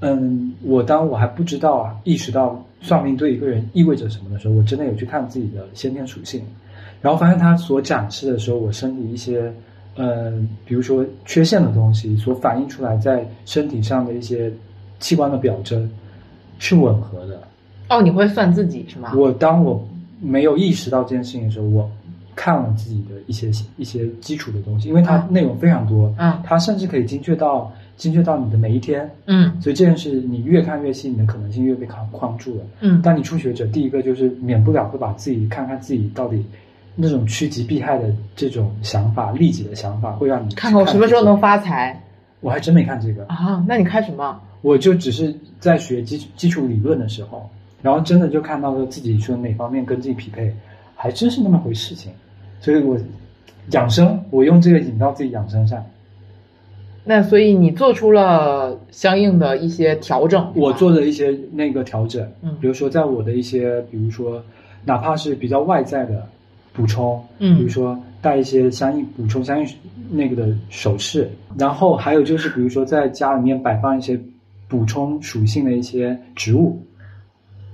[0.00, 6.42] 嗯，我当我还不知道啊，意识到算命对一个人意味着什么的时候，我真的有去看自己的先天属性，
[7.00, 9.50] 然后发现它所展示的时候，我身体一些，
[9.96, 14.52] 嗯，比如说缺陷的东西所反映出来在身体上的一些
[15.00, 15.90] 器官的表征
[16.58, 17.40] 是吻合的。
[17.88, 19.12] 哦，你会算自己是吗？
[19.16, 19.86] 我当我
[20.20, 21.90] 没有意识到这件事情的时候，我
[22.34, 32.64] 看了自己的一些一些基础的东西，因为它嗯内容非常多，嗯它甚至可以精确到精确到你的每一天，嗯所以这件事你越看越细，你的可能性越被框框住了。
[32.80, 36.44] 嗯当你初学者，第一个就是免不了会把自己看看自己到底
[36.96, 42.02] 那种趋吉避害的这种想法、利己的想法，会让你看看我什么时候能发财
[42.40, 43.64] 我还真没看这个，啊？
[43.68, 44.40] 那你看什么？
[44.62, 47.48] 我就只是在学基基础理论的时候，
[47.82, 50.52] 然后真的就看到了自己说哪方面跟自己匹配，
[50.96, 52.10] 还真是那么回事情。
[52.60, 52.98] 所以我
[53.70, 55.84] 养生，我用这个引到自己养生上。
[57.04, 60.50] 那所以你做出了相应的一些调整。
[60.56, 64.42] 我做的一些那个调整，嗯比如说在我的一些，比如说
[64.84, 66.26] 哪怕是比较外在的
[66.76, 69.66] 补充，嗯比如说带一些相应补充相应
[70.10, 74.20] 那个的首饰，然后还有就是比如说在家里面摆放一些
[74.68, 76.80] 补充属性的一些植物，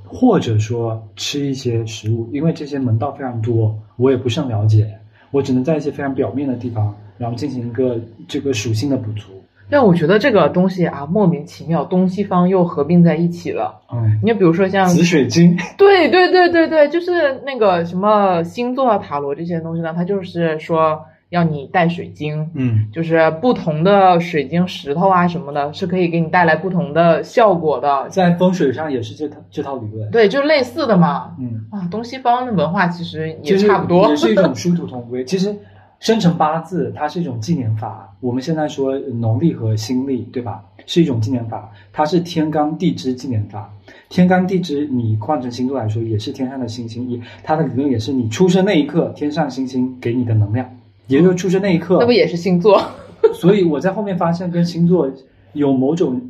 [0.06, 4.88] 或者说吃一些食物，因为这些门道非常多，我也不甚了解，
[5.30, 9.32] 我只能在一些非常表面的地方，然后进行一个这个属性的补足。
[9.72, 13.80] 但我觉得这个东西啊，莫名其妙，东西方又合并在一起了。
[13.90, 21.00] 嗯，你就比如说像，紫水晶， 对对对对对，就是那个什么星座啊、塔罗这些东西呢，它就是说
[21.30, 28.06] 要你带水晶，嗯就是不同的水晶石头啊什么的，是可以给你带来不同的效果的。
[28.10, 30.10] 在风水上也是这套这套理论。
[30.10, 31.34] 对，就类似的嘛。
[31.40, 34.10] 嗯，啊，东西方的文化其实也差不多。
[34.10, 35.24] 也是一种 殊途同归。
[35.24, 35.56] 其实
[36.02, 40.60] 生辰八字它是一种纪年法，我们现在说农历和新历，对吧？
[40.84, 43.72] 是一种纪年法，它是天干地支纪年法。
[44.08, 50.68] 天干地支，你换成星座来说，也是天上的星星，也它的理论也是你出生那一刻，天上星星给你的能量，
[51.06, 52.82] 也就是出生那一刻那不也是星座？
[53.32, 55.08] 所以我在后面发现跟星座
[55.52, 56.20] 有某种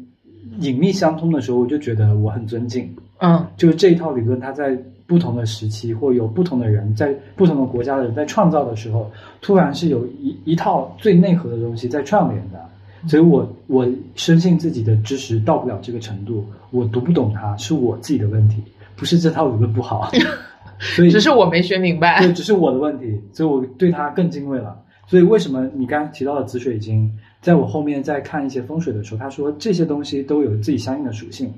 [0.61, 2.95] 隐秘相通的时候，我就觉得我很尊敬。
[3.21, 4.77] 嗯就是这一套理论，它在
[5.13, 9.11] 不同的时期或有不同的人在不同的国家的人在创造的时候，
[9.43, 12.59] 突然是有一一套最内核的东西在串联的。
[13.07, 18.63] 所以我我深信自己的知识到不了这个程度，我读不懂它是我自己的问题，
[18.97, 20.11] 不是这套理论不好。
[20.81, 22.23] 所以只是我没学明白。
[22.23, 24.75] 对，只是我的问题，所以我对它更敬畏了。
[25.07, 31.53] 所以为什么你刚刚提到的紫水晶，在我后面在看一些风水的时候，他说这些东西都有自己相应的属性，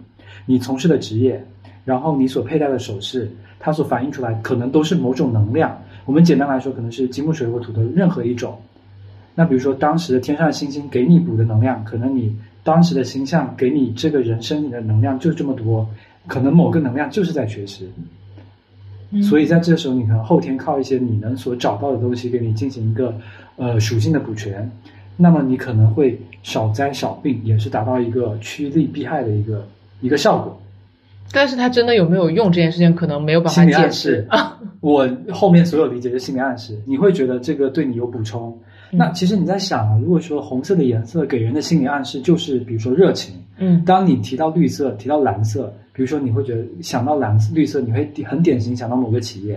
[0.44, 1.46] 你从事的职业，
[1.84, 5.76] 然后你所佩戴的首饰，它所反映出来可能都是某种能量。
[6.04, 8.58] 我们简单来说，可能是金木水火土的任何一种。
[9.34, 15.88] 那比如说当时的天上的星星给你补的能量，可能你当时的星象给你这个人身体的能量就这么多，
[16.26, 17.88] 可能某个能量就是在缺失。
[19.22, 23.14] 所以在这时候，你可能后天靠一些你能所找到的东西，给你进行一个
[23.56, 24.70] 呃属性的补全，
[25.16, 29.66] 那么你可能会少灾少病，也是达到一个趋利避害的一个
[30.00, 30.60] 一个效果。
[31.32, 34.28] 但是它真的有没有用这件事情，可能没有办法解释示。
[34.80, 38.56] 我后面所有理解是心理暗示，你会觉得这个对你有补充。
[38.90, 49.56] 那其实你在想啊，如果说红色的颜色给人的心理暗示就是，比如说热情，嗯当你提到绿色、提到蓝色，比如说你会觉得想到蓝绿色，你会很典型想到某个企业；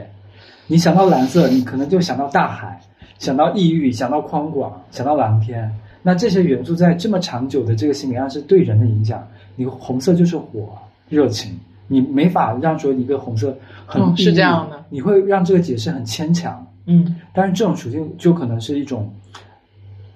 [0.65, 2.81] 你想到蓝色，你可能就想到大海，
[3.19, 5.71] 想到抑郁，想到宽广，想到蓝天。
[6.01, 10.69] 那这些元素在这么长久的这个心理暗示对人的影响，你红色就是火、
[11.09, 16.65] 热情，你没法让说一个红色很嗯是这样的，你会让这个解释很牵强。
[16.85, 19.11] 嗯但是这种属性就可能是一种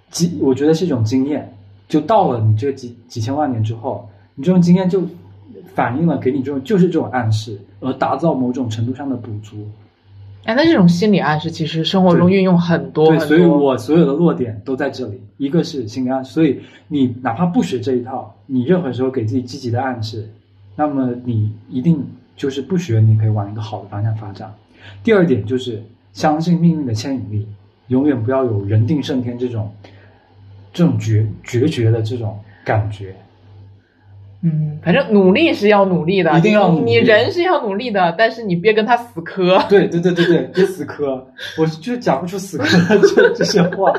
[0.10, 1.52] 经，我觉得是一种经验。
[1.88, 5.04] 就到了你这几几千万年之后，你这种经验就
[5.76, 9.68] 反映了给你这种就是这种暗示，而达到某种程度上的补足。
[10.46, 13.38] 哎，那这种心理暗示其实生活中运用很多对，很多。
[13.38, 15.22] 所以我所有的落点都在这里。
[15.38, 20.30] 一个是心理暗示，所以你哪怕不学这一套，你任何时候给自己积极的暗示，
[20.76, 22.04] 那么你一定
[22.36, 24.54] 就是不学，你可以往一个好的方向发展。
[25.04, 27.48] 第二点就是相信命运的牵引力，
[27.88, 29.72] 永远不要有人定胜天这种
[30.74, 33.16] 这种决决绝的这种感觉。
[34.44, 39.64] 嗯，反正努力是要努力的，一定要努力你你人是要努力的，但是你别跟他死磕。
[39.70, 41.28] 对对对对对，别死磕，
[41.60, 43.94] 我就讲不出死磕这这些话。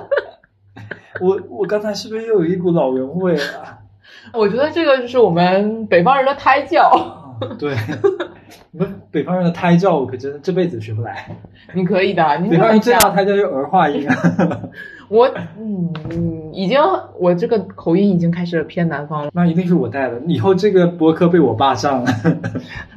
[1.20, 3.78] 我我刚才是不是又有一股老人味啊？
[4.32, 6.82] 我觉得这个就是我们北方人的胎教。
[6.82, 7.18] 啊
[7.58, 7.74] 对，
[8.70, 11.26] 你们北方人的胎教，我可真的这辈子学不来。
[11.74, 14.16] 你可以的，你北方人最大的胎教就是儿化音啊。
[15.10, 16.78] 我嗯嗯，已经
[17.18, 19.30] 我这个口音已经开始偏南方了。
[19.34, 22.12] 那一定是我带的，以后这个播客被我霸上了。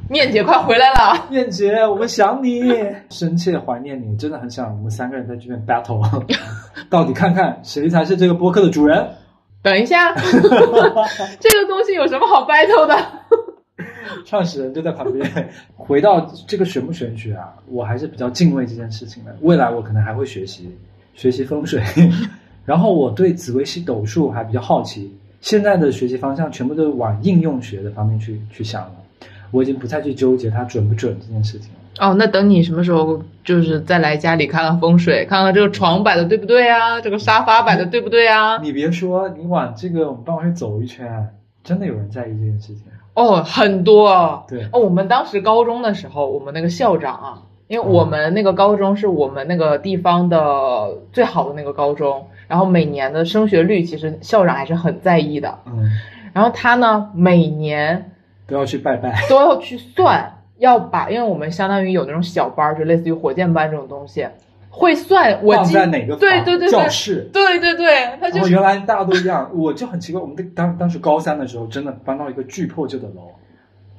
[0.08, 2.62] 面姐快回来了，燕姐，我们想你，
[3.10, 6.00] 深切怀念你，真的很想我们三个人在这边 battle，
[6.88, 9.08] 到底看看谁才是这个播客的主人。
[9.66, 10.14] 等一下，
[11.40, 12.96] 这个东西有什么好 battle 的？
[14.24, 15.48] 创始人就在旁边。
[15.74, 19.36] 回到这个玄不玄学啊，我还是比较敬畏这件事情的。
[19.40, 20.70] 未来我可能还会学习
[21.14, 21.82] 学习风水，
[22.64, 25.12] 然后我对紫微星斗数还比较好奇。
[25.40, 28.94] 现在的学习方向全部都往应用学的方面去去想了，
[29.50, 31.80] 我已经不再去纠结它准不准这件事情了。
[31.98, 38.58] 哦，那等你什么时候就是再来家里看看风水，看看这个床摆的对不对啊，这个沙发摆的对不对啊？
[38.58, 41.30] 你别说，你往这个我们办公室走一圈，
[41.64, 42.82] 真的有人在意这件事情。
[43.14, 44.44] 哦，很多。
[44.46, 55.60] 对哦，我们当时高中的时候，我们那个校长啊，因为我们那个高中是我们那个地方的最好的那个高中，然后每年的升学率其实校长还是很在意的。
[55.64, 55.90] 嗯，
[56.34, 58.12] 然后他呢，每年
[58.46, 59.14] 都要去拜拜。
[59.28, 64.26] 都要去算，要把，因为我们相当于有那种小班儿，就类似于火箭班这种东西，
[64.70, 67.28] 会算我放今在哪个房对对对对教室？
[67.32, 73.32] 对对对，他就是原来大家都一样， 我就很奇怪，我们的当当时高三的时候，真的搬到一个巨破旧的楼，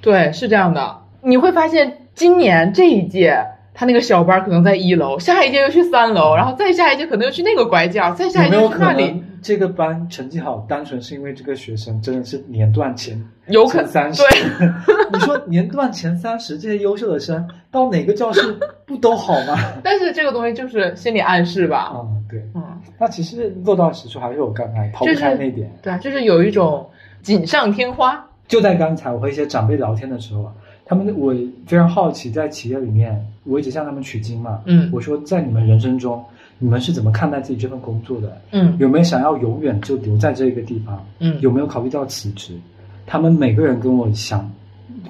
[0.02, 3.46] 对是这样的，你会发现今年这一届。
[3.80, 14.24] 他那个小班可能在一楼，下一届又去三楼，然后再下一届可能又去那个拐角，再下一届那里，能这个班成绩好，单纯是因为这个学生真的是年段前有可能三十？
[14.24, 14.42] 对，
[15.14, 18.58] 你说年段前三十这些优秀的生到哪个教室
[18.88, 19.56] 不都好吗？
[19.84, 22.64] 但是这个东西就是心理暗示吧，嗯、对，嗯，
[22.98, 25.72] 那其实落到实处还是我刚才抛不开那一点。
[25.84, 26.90] 对啊，就是有一种
[27.22, 30.52] 锦上添花，就在刚才我和一些长辈聊天的时候，
[30.88, 31.34] 他们我
[31.66, 34.62] 非常好奇，在企业里面，我一直向他们取经嘛。
[34.66, 36.24] 嗯我说，在你们人生中，
[36.58, 38.38] 你们是怎么看待自己这份工作的？
[38.52, 41.06] 嗯有没有想要永远就留在这个地方？
[41.20, 42.58] 嗯，有没有考虑到辞职？
[43.06, 44.50] 他们每个人跟我想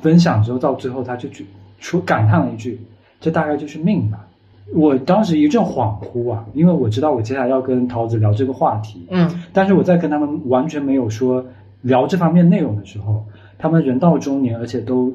[0.01, 1.45] 分享之后，到最后他就去
[1.79, 2.79] 说感叹了一句
[3.21, 4.25] ：“这大概就是命吧。”
[4.73, 11.45] 我当时一阵恍惚啊，因为我知道我接下来要跟桃子聊这个话题，嗯但是我在跟他们完全没有说
[11.81, 13.23] 聊这方面内容的时候，
[13.57, 15.13] 他们人到中年，而且都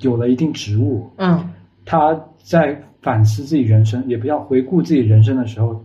[0.00, 1.48] 有了一定职务，嗯。
[1.86, 5.80] 他在反思自己人生，也不要回顾自己人生的时候，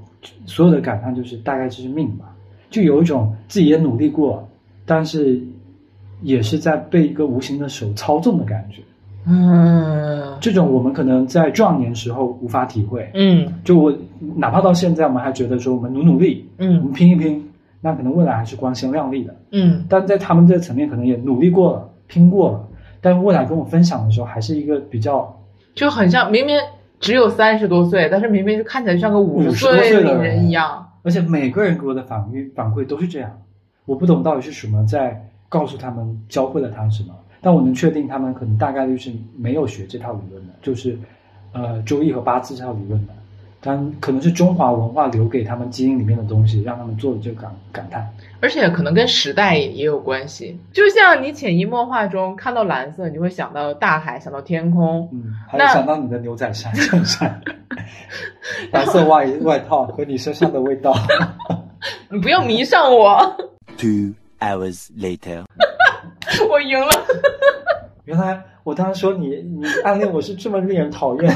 [0.45, 2.35] 所有的感叹就是大概就是命吧，
[2.69, 4.47] 就有一种自己也努力过，
[4.85, 5.41] 但是
[6.21, 8.81] 也是在被一个无形的手操纵的感觉。
[9.25, 10.37] 嗯。
[10.41, 13.51] 这种我们可能在壮年时候无法体会，嗯。
[13.63, 13.97] 就我
[14.35, 16.75] 哪怕到现在，我们还觉得说我们努努力，嗯。
[16.75, 17.43] 我嗯们拼一拼，
[17.81, 19.35] 那可能未来还是光鲜亮丽的。
[19.51, 19.85] 嗯。
[19.89, 22.67] 但在他们这层面，可能也努力过了，拼过了，
[23.05, 25.39] 但未来跟我分享的时候，还是一个比较
[25.75, 26.57] 就很像明明
[26.99, 30.45] 只有三十多岁，但是明明就看起来像个五十50多岁的的人人。
[30.47, 30.89] 一样。
[31.03, 33.39] 而且每个人给我的反馈反馈都是这样，
[33.85, 40.97] 我不懂到底是什么在告诉他们教会了他们什么，但我能确定他们可能大概率是没有学这套理论的，就是
[41.51, 43.13] 呃周易和八字这套理论的，
[43.65, 48.07] 但可能是中华文化留给他们基因里面的东西，让他们做了这个感感叹。
[48.39, 55.09] 而且可能跟时代也有关系，就像你潜移默化中看到蓝色，你会想到大海，想到天空。
[55.11, 57.41] 嗯，还有想到你的牛仔衫衬衫，
[58.71, 60.93] 蓝色外外套和你身上的味道。
[62.11, 63.19] 你不要迷上我
[63.77, 65.43] ，Two hours later.
[66.49, 66.89] 我赢了。
[68.05, 71.35] 原来我当时说你你暗恋我是这么令人讨厌，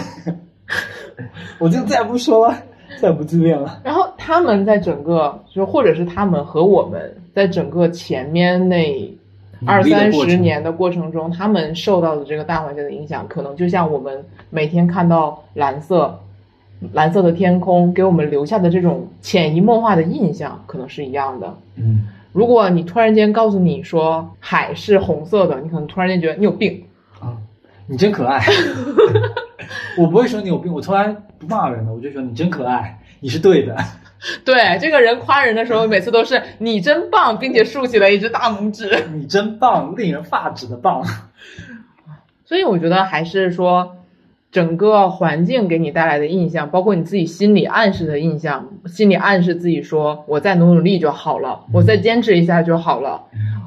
[1.60, 2.58] 我就再不说了，
[3.00, 3.80] 再不自恋了。
[3.84, 9.18] 然后他们在整个，就或者是他们和我们在整个前面那
[9.66, 16.18] 二三十年的过程中，他们受到的这个大环境的影响，可能就像我们每天看到蓝色、
[16.94, 21.54] 蓝色的天空给我们留下的这种潜移默化的印象，可能是一样的。
[21.76, 26.82] 嗯，如果你突然间告诉你说海是红色的，你可能突然间觉得你有病。
[27.20, 27.36] 啊，
[27.86, 28.42] 你真可爱。
[29.98, 31.08] 我不会说你有病，我从来
[31.38, 33.76] 不骂人的，我就说你真可爱，你是对的。
[34.44, 39.06] 对，这个人夸人的时候，每次都是你真棒，并且竖起了一只大拇指。
[39.16, 41.06] 你真棒，令人发指的棒。
[42.44, 43.96] 所以我觉得还是说，
[44.52, 53.24] 整个环境给你带来的印象，包括你自己心理暗示的印象，心理暗示自己说我再努努力就好了，我再坚持一下就好了，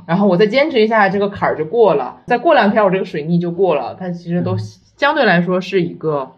[0.07, 3.95] 然后我再坚持一下这个坎儿就过了，再过两天我这个水逆就过了。
[3.95, 4.59] 它其实都
[5.03, 6.31] 相对来说是一个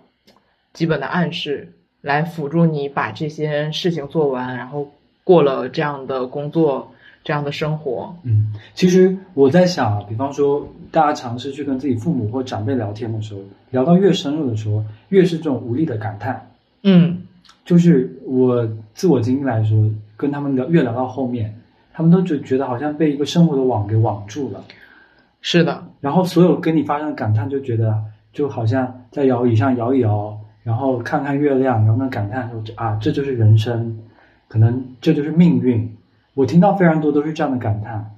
[0.73, 4.91] 基本的暗示，来辅助你把这些事情做完，然后
[5.23, 6.91] 过了这样的工作，
[7.23, 8.17] 这样的生活。
[8.23, 13.41] 嗯，其实我在想啊，比方说大家尝试去跟自己父母或长辈聊天的时候，
[13.71, 16.51] 聊到越深入的时候，越是这种无力的感叹。
[16.85, 17.21] 嗯
[17.67, 21.55] 就是我自我经历来说，跟他们聊越聊到后面，
[21.93, 24.65] 他们都就觉得好像被一个生活的网给网住了，
[25.43, 28.03] 是的，然后所有跟你发生的感叹就觉得
[28.35, 34.01] 就好像在摇椅上摇一摇，然后看看月亮，然后呢感叹说啊这就是人生，
[34.49, 35.97] 可能这就是命运。
[36.35, 38.11] 我听到非常多都是这样的感叹，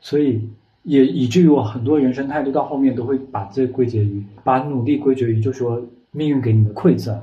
[0.00, 0.48] 所以
[0.84, 5.82] 也以至于我很多人生态度到后面都会把这归结于把努力归结于就说
[6.12, 7.20] 命运给你的馈赠。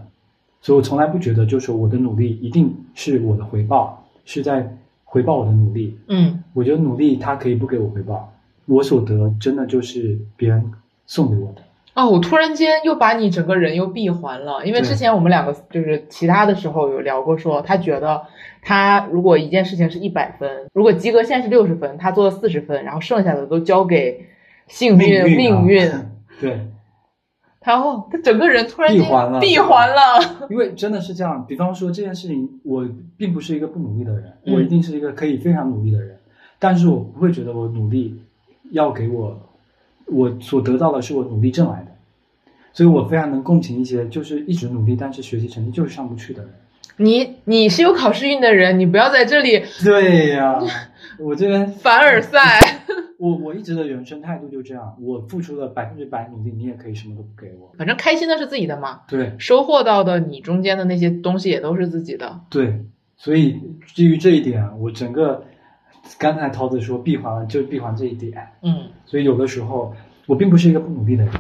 [0.60, 5.98] 所以我从来不觉得，就说我的努力一定是我的回报，是在回报我的努力。
[6.08, 8.34] 嗯我觉得努力它可以不给我回报，
[8.66, 10.72] 我所得真的就是别人
[11.06, 11.62] 送给我的。
[11.98, 18.22] 哦，我突然间又把你整个人又闭环了，因为之前我们两个就是其他的时候有聊过说，他觉得
[18.62, 24.28] 他如果一件事情是一百分，如果及格线是六十分，他做了四十分，然后剩下的都交给
[24.68, 25.92] 幸运命运
[26.40, 26.68] 对，
[27.66, 30.48] 然后他整个人突然间闭环了闭环了。
[30.52, 31.44] 因为真的是这样。
[31.48, 32.88] 比方说这件事情，我
[33.18, 36.20] 并不是一个不努力的人，嗯我一定是一个可以非常努力的人，
[36.60, 38.22] 但是我不会觉得我努力
[38.70, 39.42] 要给我
[40.06, 41.87] 我所得到的是我努力挣来的，
[42.78, 46.54] 所以我非常能共情一些就是一直努力，但是学习成绩就是上不去的人。
[46.98, 50.62] 你你是有考试运的人，你不要在这里对呀，
[51.18, 52.60] 我这边凡尔赛。
[53.18, 57.74] 我我一直的人生态度就这样，我付出了百分之百努力，你也可以什么都不给我。
[57.76, 62.42] 反正开心的是自己的嘛，对收获到的你中间的那些东西也都是自己的。
[62.52, 63.60] 对，所以
[63.96, 65.44] 基于这一点，我整个
[66.20, 68.38] 刚才桃子说闭环了，就闭环这一点。
[68.62, 69.96] 嗯所以有的时候
[70.28, 71.34] 我并不是一个不努力的人，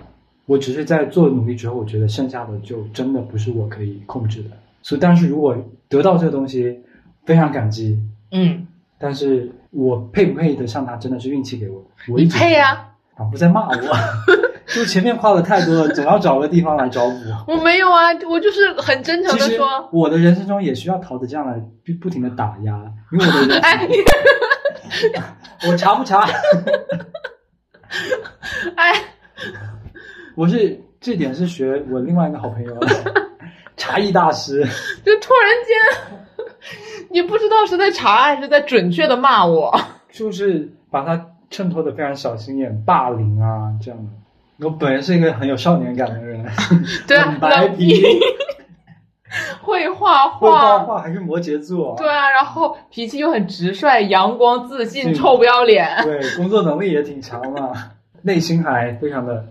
[0.47, 4.49] 我只是在做努力之后，我觉得剩下的就真的不是我可以控制的。
[4.81, 5.55] 所以，但是如果
[5.87, 6.79] 得到这个东西，
[7.25, 7.99] 非常感激，
[8.31, 8.65] 嗯，
[8.97, 11.85] 但是我配不配得上它，真的是运气给我。
[12.09, 13.75] 我一配呀、仿佛在骂我，
[14.73, 17.13] 就前面夸的太多了，总要找个地方来找我。
[17.47, 21.53] 我没有啊，我就是很真诚的说，我的人生中也需要桃子这样来
[21.85, 22.73] 不不停的打压，
[23.11, 23.85] 因为我的人， 哎
[25.69, 26.25] 我查不查？
[28.75, 28.93] 哎，
[30.37, 32.77] 我是这点是学我另外一个好朋友
[33.75, 34.63] 茶艺大师，
[35.03, 36.45] 就突然间，
[37.09, 39.75] 你不知道是在查还是在准确的骂我。
[40.11, 44.65] 就是把他衬托的非常小心眼，霸凌啊这样的。
[44.65, 46.45] 我本人是一个很有少年感的人，
[47.07, 47.99] 对啊很，白皮，
[49.63, 50.39] 会画画。
[50.39, 57.73] 会画画，画，还是摩羯座，对啊，然后脾气又很直率、阳光、自信、嗯臭不要脸、对，工作能力也挺强嘛，
[58.21, 59.45] 内心还非常的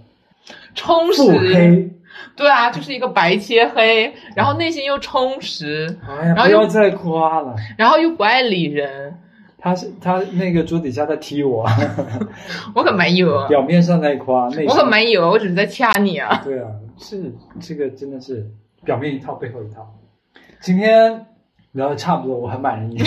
[0.75, 1.23] 充实。
[1.55, 1.91] 黑。
[2.35, 7.55] 对啊，就是一个白切黑，然后内心又充实，哎呀，然后又不要再夸了。
[7.79, 9.19] 然后又不爱理人。
[9.59, 11.67] 他是他那个桌底下在踢我，
[12.75, 16.43] 我可没有啊，表面上在夸，内心我可没有，我只是在掐你啊。
[16.45, 16.69] 对啊，
[16.99, 18.47] 是这个真的是
[18.85, 19.95] 表面一套，背后一套。
[20.61, 21.27] 今天
[21.73, 22.99] 聊的差不多，我很满意。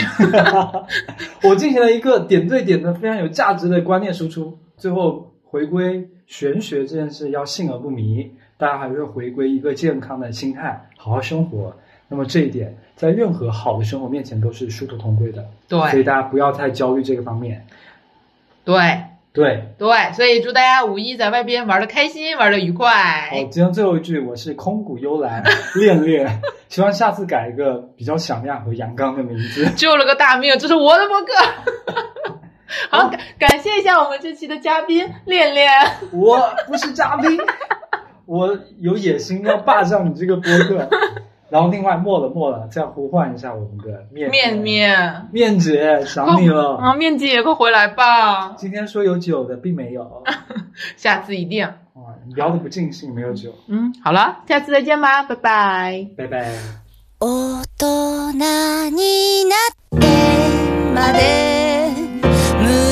[1.47, 11.75] 我进行了一个点对点的非常有价值的观念输出，最后回归玄学这件事要信而不迷，大家还是回归一个健康的心态，好好生活。
[12.07, 17.65] 那么这一点在任何好的生活面前都是殊途同归的，对所以大家不要太焦虑这个方面。
[18.63, 18.75] 对
[19.33, 22.91] 对，对，所以祝大家五一在外边玩的开心，玩的愉快
[23.29, 23.43] 好，快。
[23.45, 25.43] 今天最后一句，我是空谷幽兰
[25.79, 29.67] 恋恋，希望下次改一个比较响亮和阳刚的名字。
[29.75, 31.27] 救了个大命，这是我的博客。
[32.90, 35.70] 好，感感谢一下我们这期的嘉宾恋恋。
[36.12, 37.38] 我不是嘉宾，
[38.26, 40.88] 我有野心要霸占你这个播客。
[41.50, 46.76] 然后另外没了没了，再呼唤一下我们的面面面，面姐，想你了。
[46.78, 50.24] 啊，面姐，快回来吧，今天说有酒的，并没有。
[50.96, 51.64] 下次一定。
[51.92, 53.54] 哇，你聊的不尽兴，没有酒。
[53.68, 56.08] 嗯，好了，下次再见吧，拜拜。
[56.16, 56.48] 拜拜。
[57.20, 60.06] 大人になって
[60.92, 61.67] まで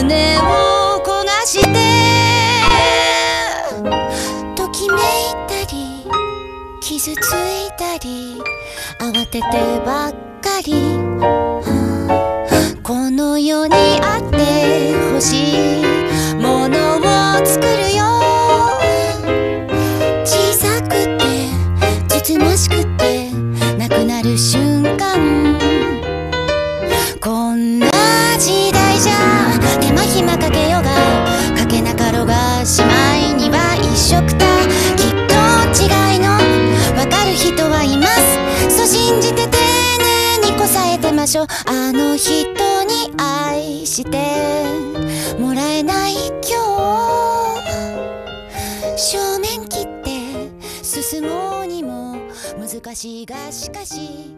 [0.08, 1.68] 羽を焦がして
[4.56, 5.00] ときめい
[5.48, 5.76] たり
[6.80, 8.42] 傷ついたり
[9.00, 9.44] 慌てて
[9.86, 10.98] ばっかり。
[12.84, 14.38] この世にあって
[15.12, 15.84] ほしい
[16.36, 18.06] ものを作るよ。
[20.24, 20.88] 小さく
[21.18, 21.26] て
[22.08, 23.27] つつましくて
[41.28, 42.34] ましょうあの人
[42.84, 44.18] に愛して。
[45.38, 47.60] もらえない今
[48.96, 48.98] 日。
[48.98, 52.16] 正面切って進もうにも。
[52.58, 54.34] 難しいがしかし。